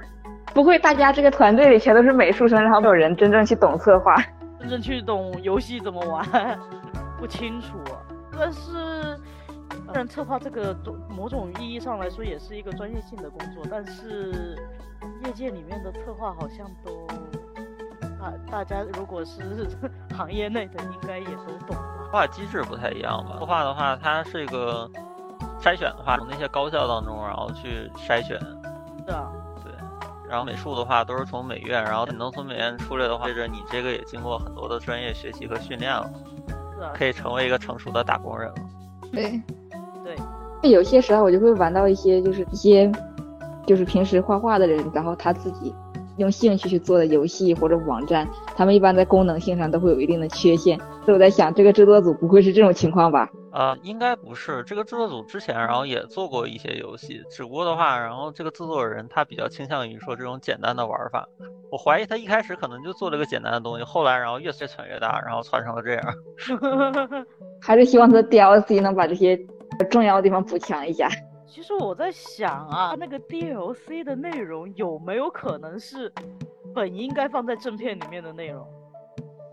[0.55, 4.17] 不会大家这个团队里全都是美术生，然后没有人真正去懂策划，
[4.59, 6.59] 真正去懂游戏怎么玩，
[7.19, 7.79] 不清楚。
[8.39, 9.19] 但是，
[9.87, 10.75] 当然策划这个
[11.11, 14.57] 某种意义上来说也是一个专业性的工作，但是
[15.25, 17.07] 业界里面的策划好像都。
[18.25, 19.69] 大大家如果是
[20.17, 22.09] 行业内的，应该也都懂吧？
[22.09, 23.37] 孵化机制不太一样吧？
[23.41, 24.89] 孵化的话，它是一个
[25.61, 28.39] 筛选的话，从那些高校当中，然后去筛选。
[29.07, 29.31] 是啊，
[29.63, 29.73] 对。
[30.29, 36.11] 然后美术的话，都是从美院，然后你能从美院出来的话，接着你这个也经过很多的专业学习和训练了，
[36.77, 38.55] 是啊，可以成为一个成熟的打工人了。
[39.13, 39.43] 对，
[40.03, 42.91] 对，有些时候我就会玩到一些就是一些
[43.67, 45.75] 就是平时画画的人，然后他自己
[46.17, 50.79] 用兴趣去做的游戏或者网站，他们一般在功能性上都会有一定的缺陷。
[51.05, 53.29] 所以我在想，这个制作组不会是这种情况吧？
[53.53, 54.63] 呃，应该不是。
[54.67, 61.29] 这个制作组之前然后也做过一些游戏，只不过的话，然后这个制作人他比较倾向于说这种简单的玩法。
[61.71, 66.15] 我怀疑他一开始可能就做了个简单的东西，后来然后越越传越大，然后传成了这样。
[67.61, 69.37] 还是希望他的 DLC 能把这些
[69.91, 71.09] 重要的地方补强一下。
[71.47, 76.13] 其实我在想啊，那个 DLC 的内容有没有可能是
[76.75, 78.67] 本应该放在正片里面的内容？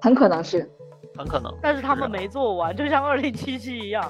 [0.02, 0.68] 很可能是，
[1.16, 1.54] 很可能。
[1.62, 4.04] 但是他们没做完，就像二零七七一样。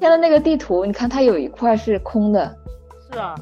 [0.00, 2.56] 现在那个地图，你看它有一块是空的，
[3.10, 3.34] 是啊，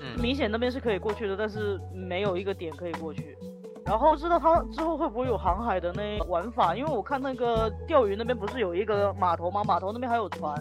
[0.00, 3.36] 嗯，明显那边是可以过去的，但是没有一个点可以过去。
[3.84, 9.62] 然后知道它之后会不会有航海的那玩法，因为我看那个钓鱼那边不是有一个码头吗？
[9.64, 10.54] 码头那边还有船。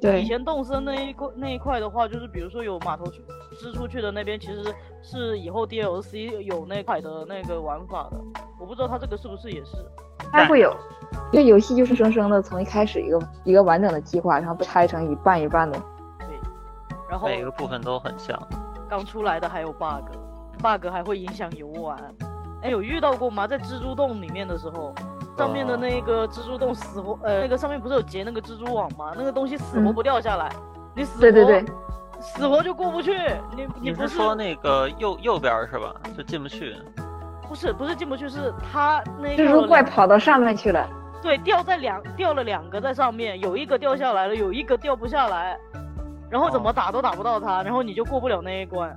[0.00, 3.22] 以，前动森那一块那一块的话，就是比如说有码头出
[3.58, 4.62] 支出去的那边，其实
[5.02, 8.18] 是以后 DLC 有那块的那个玩法的。
[8.60, 9.76] 我不知道它这个是不是也是。
[10.32, 10.74] 它会有。
[11.32, 15.78] 这个游戏就是生生的从一开始一个一个完整的计划，然后被拆成一半一半的。
[16.18, 16.28] 对，
[17.08, 18.38] 然后每个部分都很像。
[18.88, 21.98] 刚出来的还有 bug，bug 还会影响游玩。
[22.62, 23.46] 哎，有遇到过吗？
[23.46, 24.94] 在蜘蛛洞里面的时候，
[25.36, 29.12] 上面的那个蜘蛛洞死活，呃，那个上面不是有结那个蜘蛛网吗？
[29.16, 30.50] 那个东西死活不掉下来，
[30.94, 31.64] 你死活对对对，
[32.20, 33.12] 死活就过不去。
[33.56, 35.94] 你你不你是说那个右右边是吧？
[36.16, 36.76] 就进不去。
[37.46, 40.88] 不是不是进不去，是他那蜘蛛个怪跑到上面去了。
[41.22, 45.56] 对，掉在两掉了两个在上面，有一个掉下来了，有一个掉不下来，
[46.30, 48.92] 然后怎么打都打不到它，然后你就过不了那一关。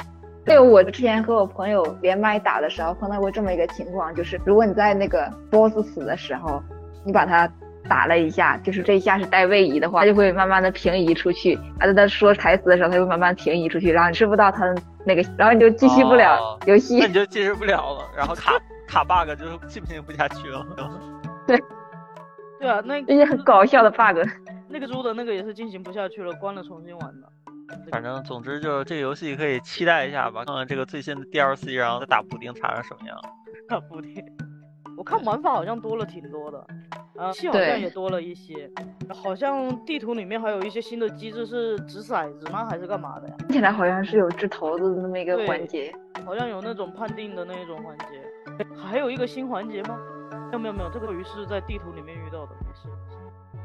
[0.47, 6.63] 对，我之前和我朋友连麦打的时候碰到过这么一个情况，就是如果你在那个 BOSS 死的时候，
[7.03, 7.51] 你把他
[7.89, 11.59] 打了一下，就是这一下是带位移的话，他就会慢慢的平移出去。
[11.81, 14.73] 而且他说台词的时候，他就会慢慢平移出去，然后你吃不到他的
[15.05, 16.97] 那个，然后你就继续不了哦游戏。
[16.97, 18.53] 那你就进入不了了，然后 卡
[18.87, 20.65] 卡 bug 就是进行不下去了。
[21.45, 21.61] 对
[22.57, 24.25] 对啊，那这些很搞笑的 bug。
[24.69, 27.27] 那个猪的那个也是进行不下去了，关了重新玩的。
[27.91, 33.17] 反正总之就是这个游戏可以期待一下吧，看看这个最新的 DLC，然后再打补丁查成什么样。
[33.67, 34.23] 打补丁，
[34.97, 36.65] 我看玩法好像多了挺多的，
[37.17, 38.69] 啊，戏好像也多了一些，
[39.13, 42.65] 好像地图里面还有一些新的机制是掷骰子吗？
[42.69, 43.35] 还是干嘛的呀？
[43.39, 45.93] 看起来好像是有掷骰子的那么一个环节。
[46.25, 48.05] 好像有那种判定的那一种环节，
[48.75, 49.97] 还有一个新环节吗？
[50.51, 52.89] 没有没有没有，这个鱼是在地图里面遇到的，没事。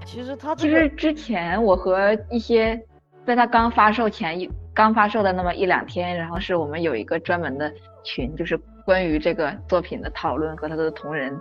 [0.05, 2.81] 其实它这个其实之前我和一些
[3.25, 11.39] 在它刚发售前一刚发售的那么一两天，然后是我们有一个专门的群，就是关于这个作品的讨论和他的同人。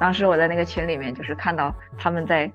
[0.00, 2.50] 当时我在那个群里面就是看到他们在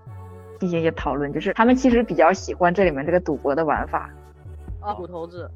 [0.60, 4.10] 进行一些讨论，就是他们其实比较喜欢这里面这个赌博的玩法。
[4.80, 5.50] 啊骨头子，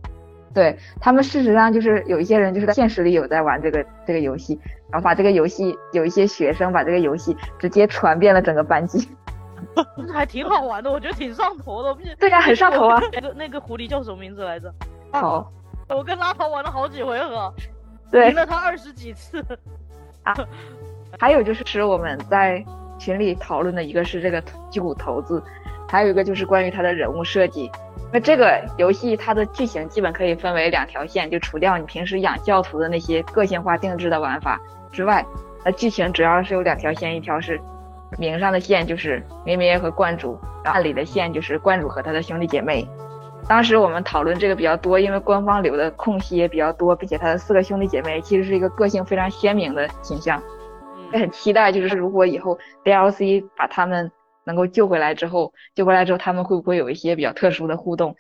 [0.54, 4.60] 对他们，事实上就是有一些人就是在现实里有在玩这个这个游戏，
[4.92, 9.08] 然后把这个游戏有一些学生把这个游戏直接传遍了整个班级。
[10.06, 11.94] 这 还挺好玩的，我觉得挺上头的。
[11.94, 13.02] 不是对呀、很上头啊！
[13.14, 14.74] 那个那个狐狸叫什么名字来着？
[15.12, 15.52] 好，
[15.90, 17.54] 我跟拉桃玩了好几回合，
[18.12, 19.44] 对赢，了他二十几次。
[20.24, 20.36] 啊
[21.18, 22.64] 还有就是是我们在
[23.00, 25.42] 群里讨论的一个是这个击鼓头子，
[25.88, 27.72] 还有一个就是关于它的人物设计。
[28.12, 34.60] 那这个游戏它的剧情基本可以分为两条线，就除掉你平时养教徒的那些个性化定制的玩法
[34.92, 35.26] 之外，
[35.64, 37.60] 那剧情主要是有两条线，一条是
[38.18, 42.88] 明上的线就是咩咩和观主，然后暗里的线就是观主和他的兄弟姐妹。
[43.48, 50.42] 当时我们讨论这个比较多，因为官方留的空隙也比较多，并且他的四个兄弟姐妹其实是一个个性非常鲜明的形象。
[51.12, 54.12] 也嗯，很期待，就是如果以后 DLC 把他们
[54.44, 58.16] 能够救回来之后，救回来之后他们会不会有一些比较特殊的互动？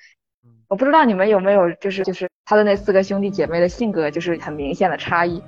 [0.69, 5.41] 我不知道你们有没有，就是就是他的那四个兄弟姐妹的性格就是很明显的差异。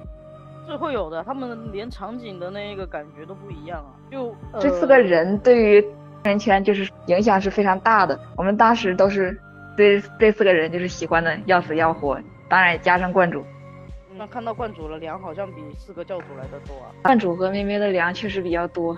[0.70, 3.91] 是会有的，他们连场景的那个感觉都不一样啊。
[4.11, 5.84] 就、呃、这四个人对于
[6.24, 8.20] 人圈就是影响是非常大的。
[8.38, 9.38] 我们当时都是
[9.76, 13.43] 对这四个人就是喜欢的要死要活，当然也加上观主，
[14.15, 16.91] 那看到观主了，粮好像比四个教主来的多啊。
[17.03, 18.97] 观主和咩咩的粮确实比较多。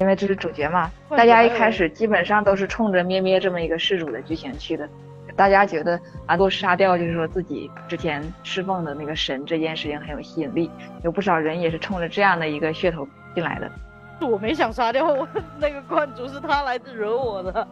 [0.00, 4.88] 因为这是主角嘛，大家一开始基本上都是冲着咩咩这么一个事主的剧情去的。
[5.38, 5.94] 大家觉得
[6.26, 10.68] 啊，能够杀掉就是说自己之前侍奉的那个神这件事情很有吸引力，
[11.04, 13.70] 有不少人也是冲着这样的一个噱头进来的。
[14.26, 15.26] 我没想杀掉我
[15.60, 17.68] 那个观主，是他来惹我的。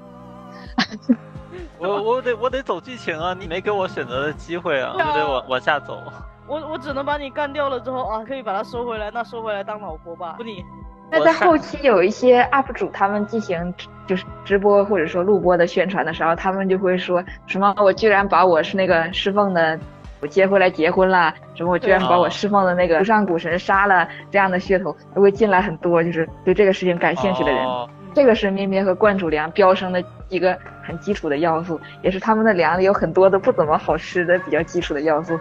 [1.79, 3.35] 我我得我得走剧情啊！
[3.37, 4.93] 你没给我选择的机会啊！
[4.95, 6.01] 我得往往下走。
[6.47, 10.35] 我我只能把你干掉了之后啊，可以把他收回来，那收回来当老婆吧。
[10.39, 10.64] 不你。
[11.11, 13.73] 那在后期有一些 UP 主他们进行
[14.07, 19.79] 就是直播或者说录播的宣传的时候，他们就会说什么我居然把我是那个侍奉的
[20.21, 27.67] 我接回来结婚了，什么我居然把我侍奉的那个上古神杀了，这样的噱头会进来很多，就是对这个事情感兴趣的人。
[28.15, 35.39] 这个是咩咩和观主粮飙升的一个很基础的要素，也是他们的粮里有很多的不怎么好吃的比较基础的要素。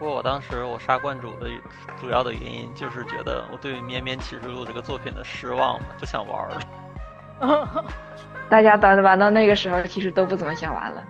[0.00, 1.50] 不过我当时我杀观主的
[2.00, 7.84] 主要的原因就是觉得我对《绵绵启示录》这个作品的失望嘛，不想玩了。
[8.48, 11.04] 大家玩玩到那个时候，其实都不怎么想玩了。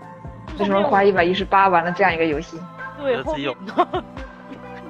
[0.58, 2.60] 为什么花一百一十八玩了这样一个游戏？
[3.00, 3.54] 对，后面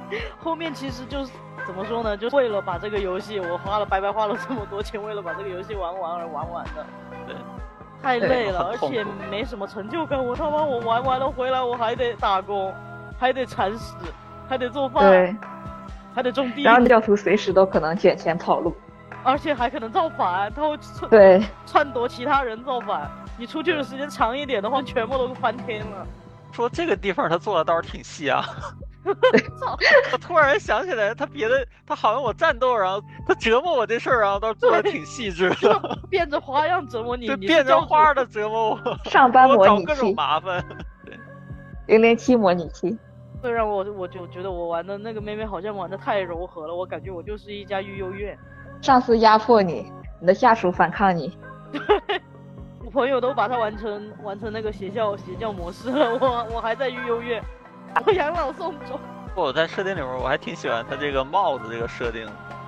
[0.43, 1.33] 后面其实就是
[1.67, 2.17] 怎么说呢？
[2.17, 6.87] 就是为了把这个游戏，我花了白白花了这么多钱，为了把这个游戏玩完而玩完的。
[7.27, 7.37] 对，
[8.03, 10.25] 太累了，而且没什么成就感。
[10.25, 12.75] 我他妈我玩完了回来，我还得打工。
[13.21, 13.95] 还得铲屎，
[14.49, 15.37] 还得做饭，对，
[16.15, 16.63] 还得种地。
[16.63, 18.75] 然后教徒随时都可能捡钱跑路，
[19.23, 23.09] 而且还可能造反，他会篡对篡夺其他人造反。
[23.37, 26.07] 你出去的时间长一点的话，全部都翻天了。
[26.51, 28.43] 说这个地方他做的倒是挺细啊。
[30.13, 40.63] 我突然想起来，他别的他好像我战斗，然后他折磨我这事儿啊，倒是做的挺细致的， 变着花样折磨你，对，变着花的折磨我，上班模拟器，各种麻烦。
[41.07, 41.19] 对，
[41.87, 42.99] 零零七模拟器。
[43.41, 48.39] 会让我我就觉得我玩的那个妹妹好像玩的太柔和了，我感觉我就是一家育幼院。
[48.83, 51.37] 上司压迫你，你的下属反抗你。
[51.73, 51.81] 对，
[52.85, 57.43] 我朋友都把它玩成玩成那个邪教邪教模式了，我我还在育幼院，
[58.07, 58.99] 我养老送终。
[59.35, 62.27] 我在设定里面我还挺喜欢它这个帽子这个设定，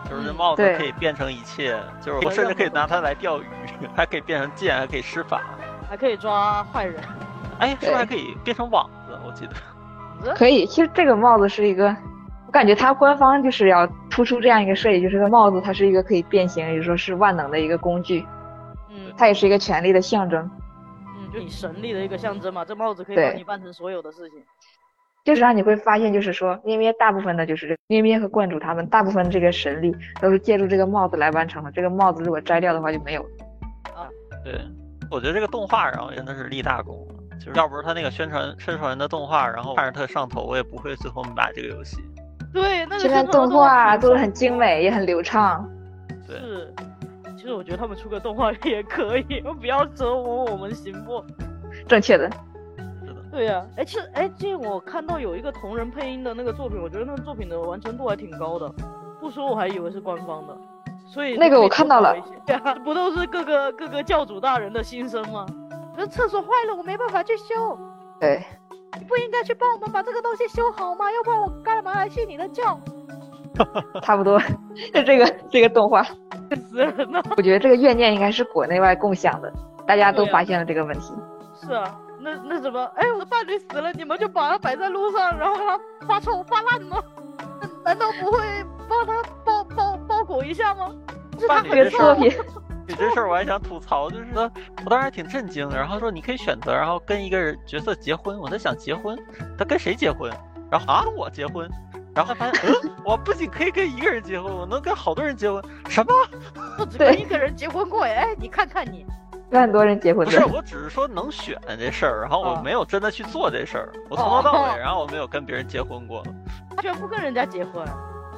[0.09, 3.47] 就是这帽子可以变成一切，就是我甚至可以拿它来钓鱼，
[3.97, 5.43] 还可以变成剑，还可以施法，
[5.89, 7.03] 还可以抓坏人。
[7.59, 9.19] 哎，是不是还可以变成网子？
[9.27, 9.53] 我记得。
[10.37, 11.95] 可以，其实这个帽子是一个，
[12.47, 18.25] 我感觉它官方就是要突出这样一个设计，就是个帽子它是一个可以变形，也就是说是万能的一个工具。
[18.91, 20.51] 嗯，它也是一个权力的象征。
[21.17, 24.39] 嗯，就你神力的一个象征嘛，这帽子可以帮你办成所有的事情。
[25.25, 31.71] 就是让你会发现，就是说咩咩大部分的，就是咩咩和观主他们大部分这个神力都是借助这个帽子来完成的。
[31.71, 33.23] 这个帽子如果摘掉的话就没有。
[33.95, 34.11] 啊，
[34.45, 34.61] 对，
[35.11, 37.07] 我觉得这个动画然后真的是立大功。
[37.45, 41.97] 就是要不是他那个宣传宣传的动画，然后看着特上头，我也不会最后买这个游戏。
[42.53, 45.69] 对，那个宣传动画做的很精美，也很流畅。
[46.27, 46.75] 对，是。
[47.37, 51.25] 其实我觉得他们出个动画 也可以， 不要折磨我们行不？
[51.89, 52.31] 正确的。
[52.77, 53.15] 是的。
[53.33, 58.71] 对呀，哎，其实哎，近我看到有一个同人配音的那个作品，我觉得那个作品的完成度还挺高的。
[59.21, 60.57] 不说我还以为是官方的，
[61.07, 62.15] 所以那个我看到了。
[62.47, 65.45] 对啊，不都是各个各个教主大人的心声吗？
[65.97, 67.79] 这厕所坏了，我没办法去修。
[68.21, 68.45] 对，
[68.99, 71.11] 你不应该去帮我们把这个东西修好吗？
[71.11, 72.79] 要不然我干嘛来信你的教？
[74.03, 74.41] 差不多，
[74.95, 77.23] 就 这个这个动画，死人了。
[77.37, 79.53] 我觉得这个怨念应该是国内外共享的，
[79.87, 81.13] 大家都发现了这个问题。
[81.61, 87.03] 是啊，那那什么，哎，我的伴侣死了，你们就把它摆在路上，然后让它发臭发烂吗？
[87.85, 88.39] 难道不会
[88.89, 90.91] 帮他包包包裹一下吗？
[91.39, 92.33] 是他给作品。
[92.89, 94.51] 有这事儿我还想吐槽，就是说
[94.85, 95.77] 我当时还挺震惊的。
[95.77, 98.39] 然后说你可以选择，然后跟一个人角色结婚。
[98.39, 99.19] 我在想结婚，
[99.59, 100.31] 他跟谁结婚？
[100.71, 101.69] 然后啊，我结婚。
[102.15, 105.63] 然后发现，嗯，我不仅可以跟一个人结婚，我能跟好多人结婚。
[105.89, 106.13] 什么？
[106.77, 108.03] 不止跟一个人结婚过？
[108.03, 109.07] 哎，你看看你，
[109.51, 110.27] 跟很多人结婚。
[110.27, 113.93] 不是，我只是说能选这事儿，然后我没有真的去做这事儿。
[114.11, 116.23] 我从头到尾，然后我没有跟别人结婚过。
[116.77, 117.83] 他居然不跟人家结婚。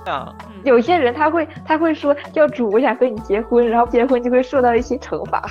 [0.07, 0.34] 啊，
[0.64, 5.42] 有些人他会他会说教主，我想和你结婚，然后结婚就会受到一些惩罚。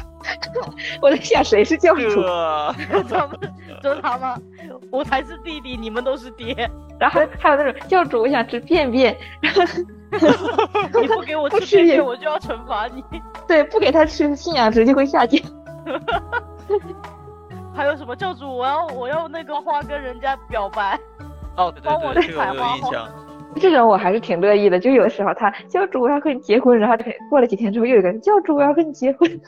[1.02, 2.22] 我在想谁是教主？
[3.10, 3.40] 他们
[3.82, 4.38] 就是他吗？
[4.92, 6.70] 我才是弟弟，你们都是爹。
[7.00, 9.18] 然后还有那种教主，我想吃便 便，
[10.12, 13.04] 你不给我吃便便，我就要惩罚你。
[13.48, 15.42] 对，不给他吃，信仰值就会下降。
[17.76, 18.56] 还有什么教主？
[18.56, 20.98] 我要我要那个花跟人家表白。
[21.58, 23.08] 哦，对对对，这个我有印象。
[23.56, 26.98] 这种我还是挺乐意的，就有的时候他教主我要跟你结婚，然后
[27.30, 29.30] 过了几天之后又有个教主我要跟你结婚。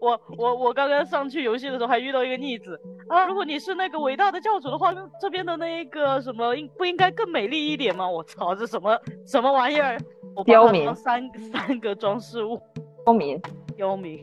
[0.00, 3.26] 我我我刚刚上去游戏的时候还遇到一个逆子啊！
[3.26, 8.06] 如果你是那个伟大的教主的话，那这边的那一个什么应不应该更美丽一点吗？
[8.06, 9.98] 我操，这什么什么玩意儿？
[10.44, 12.60] 刁民三三个装饰物，
[13.06, 13.40] 刁民
[13.76, 14.22] 刁民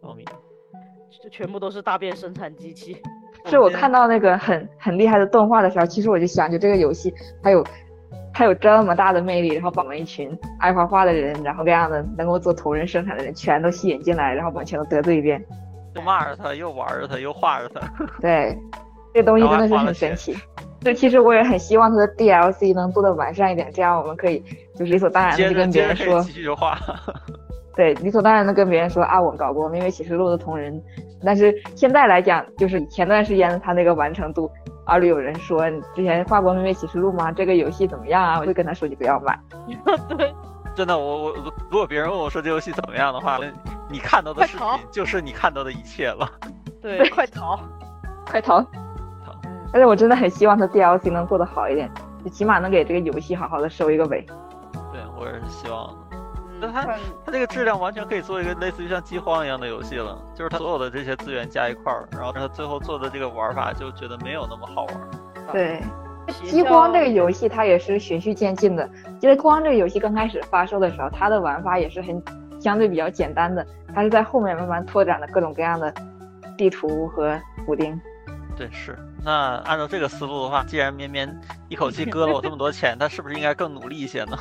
[0.00, 0.24] 刁民。
[1.22, 2.96] 就全部都是大便生产机器。
[3.46, 7.12] 是我看到那个很很厉害的动画的时候，其实我就想，就这个游戏
[7.42, 7.64] 还有
[8.32, 15.44] 还有这么大的魅力，然后把我们一群爱画画的人，然后这样的能够做同人生产的人全都吸引进来，然后把全都得罪一遍。
[15.94, 17.80] 又骂着他，又玩着他，又画着他。
[18.20, 18.56] 对，
[19.12, 20.36] 这个东西真的是很神奇。
[20.80, 24.42] 就其实我也很希望它的 DLC 能做的完善一点，这样我们可以
[24.74, 26.76] 就是理所当然的跟别人说，继续画。
[27.74, 30.82] 对，理所当然的跟别人说啊，我搞过《命运启示录》的同人，
[31.24, 34.50] 但是现在来讲，就是前段时间他那个完成度，
[34.84, 37.32] 二里有人说你之前画过《命运启示录》吗？
[37.32, 38.38] 这个游戏怎么样啊？
[38.40, 39.38] 我就跟他说你不要买。
[40.16, 40.34] 对，
[40.76, 41.34] 真的，我我
[41.70, 43.38] 如果别人问我说这游戏怎么样的话，
[43.90, 46.28] 你看到的视频就是你看到的一切了。
[46.82, 47.58] 对，快逃，
[48.26, 48.68] 快逃，逃！
[49.72, 51.90] 但是我真的很希望他 DLC 能做得好一点，
[52.22, 54.26] 就起码能给这个游戏好好的收一个尾。
[54.92, 56.01] 对，我也是希望。
[56.62, 56.86] 那它
[57.26, 64.94] 它这个质量完全可以做一个类似于像饥荒一样的游戏了，就是它所有的这些资源加一块儿，然后它最后做的这个玩法就觉得没有那么好玩。
[65.50, 65.82] 对，
[66.44, 68.88] 饥荒这个游戏它也是循序渐进的。
[69.20, 72.22] 其实荒这个游戏刚开始发售的时候，它的玩法也是很
[72.60, 75.92] 相对比较简单的，它是在后面慢慢拓展的各种各样的
[76.56, 77.36] 地图和
[77.66, 78.00] 补丁。
[78.56, 78.96] 对，是。
[79.24, 81.28] 那按照这个思路的话，既然绵绵
[81.68, 84.36] 一口气割了我这么多钱， 他是不是应该更努力一些呢？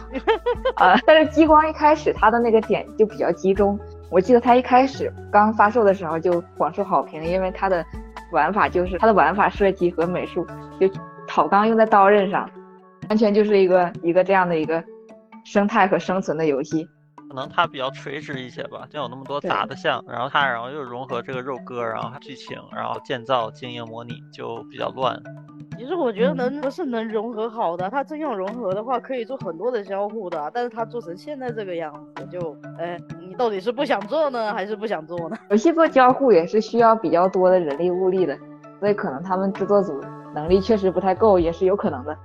[0.76, 7.86] 啊， 但是激光一开始它的那个点就比较集中，我记得它一开始刚发售的时候就广受好评，因为它的
[8.32, 10.46] 玩法就是它的玩法设计和美术，
[10.80, 10.90] 就
[11.28, 12.50] 讨钢用在刀刃上，
[13.10, 14.84] 完全就是一个一个这样的一个
[15.46, 16.88] 生态和生存的游戏。
[17.32, 25.18] 可能它比较垂直一些吧，就有那么多杂的项，然后它然后又融合这个肉鸽，然后剧情，然后建造、经营、模拟就比较乱。
[25.78, 30.52] 其实我觉得能不是能融合好的，它真要融合的话，可以做很多的交互的。
[30.54, 35.38] 但是它做成现在这个样子，就哎，你到底是不想做呢，还是不想做呢？
[35.52, 38.38] 游戏做交互也是需要比较多的人力物力的，
[38.82, 39.98] 所以可能他们制作组
[40.36, 42.18] 能力确实不太够，也是有可能的。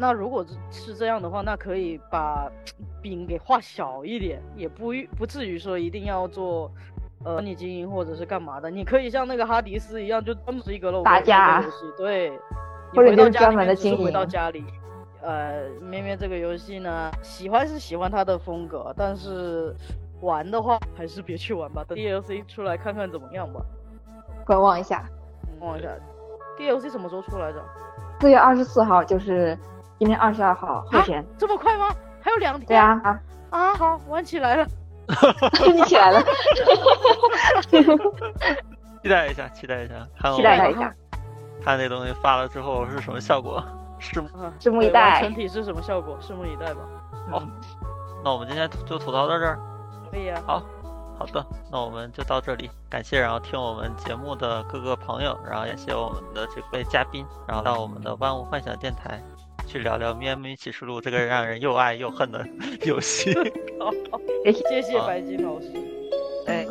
[0.00, 2.48] 那如果是这样的话，那可以把
[3.02, 6.70] 饼给画小一点，也不不至于说一定要做，
[7.24, 8.70] 呃，你经营或者是干嘛的。
[8.70, 12.30] 你可以像那个哈迪斯一样，就专门是一个打架游戏，对，
[12.94, 14.04] 或者就是专门的经营。
[14.04, 14.64] 回到家里，
[15.20, 19.74] 呃，咩咩这个游戏呢，喜欢是喜欢它的风格，但是
[20.20, 23.60] 玩的话还是别去玩吧，等 DLC 出来看看怎么样吧。
[24.46, 25.04] 观望一下，
[25.58, 25.88] 观望一下。
[26.56, 27.60] DLC 什么时候出来着？
[28.20, 29.58] 四月二十四号，就是。
[29.98, 31.94] 今天二十二号，后天这么快吗？
[32.22, 32.66] 还有两天。
[32.68, 33.20] 对啊啊
[33.50, 33.74] 啊！
[33.74, 34.66] 好，玩起来了，
[35.74, 36.22] 你起来了，
[39.02, 40.94] 期待一下，期待一下，看期待一下，
[41.64, 43.64] 看那东西发了之后是什么效果，
[44.00, 44.28] 拭目
[44.60, 45.20] 拭目以待。
[45.22, 46.16] 整体是什么效果？
[46.20, 46.80] 拭目以待吧。
[47.30, 47.42] 好，
[48.22, 49.58] 那我们今天就吐槽到这儿。
[50.10, 50.40] 可以啊。
[50.46, 50.62] 好，
[51.18, 52.70] 好的，那我们就到这里。
[52.88, 59.20] 感谢然后听我们节目的各个朋友，然后也谢我们的这位嘉宾，然后到我们的万物幻想电台。
[59.68, 62.44] 去聊聊《咩咩启示录》这个让人又爱又恨的
[62.86, 63.34] 游戏。
[63.78, 63.92] 好，
[64.66, 65.70] 谢谢白金老师。
[66.46, 66.66] 哎。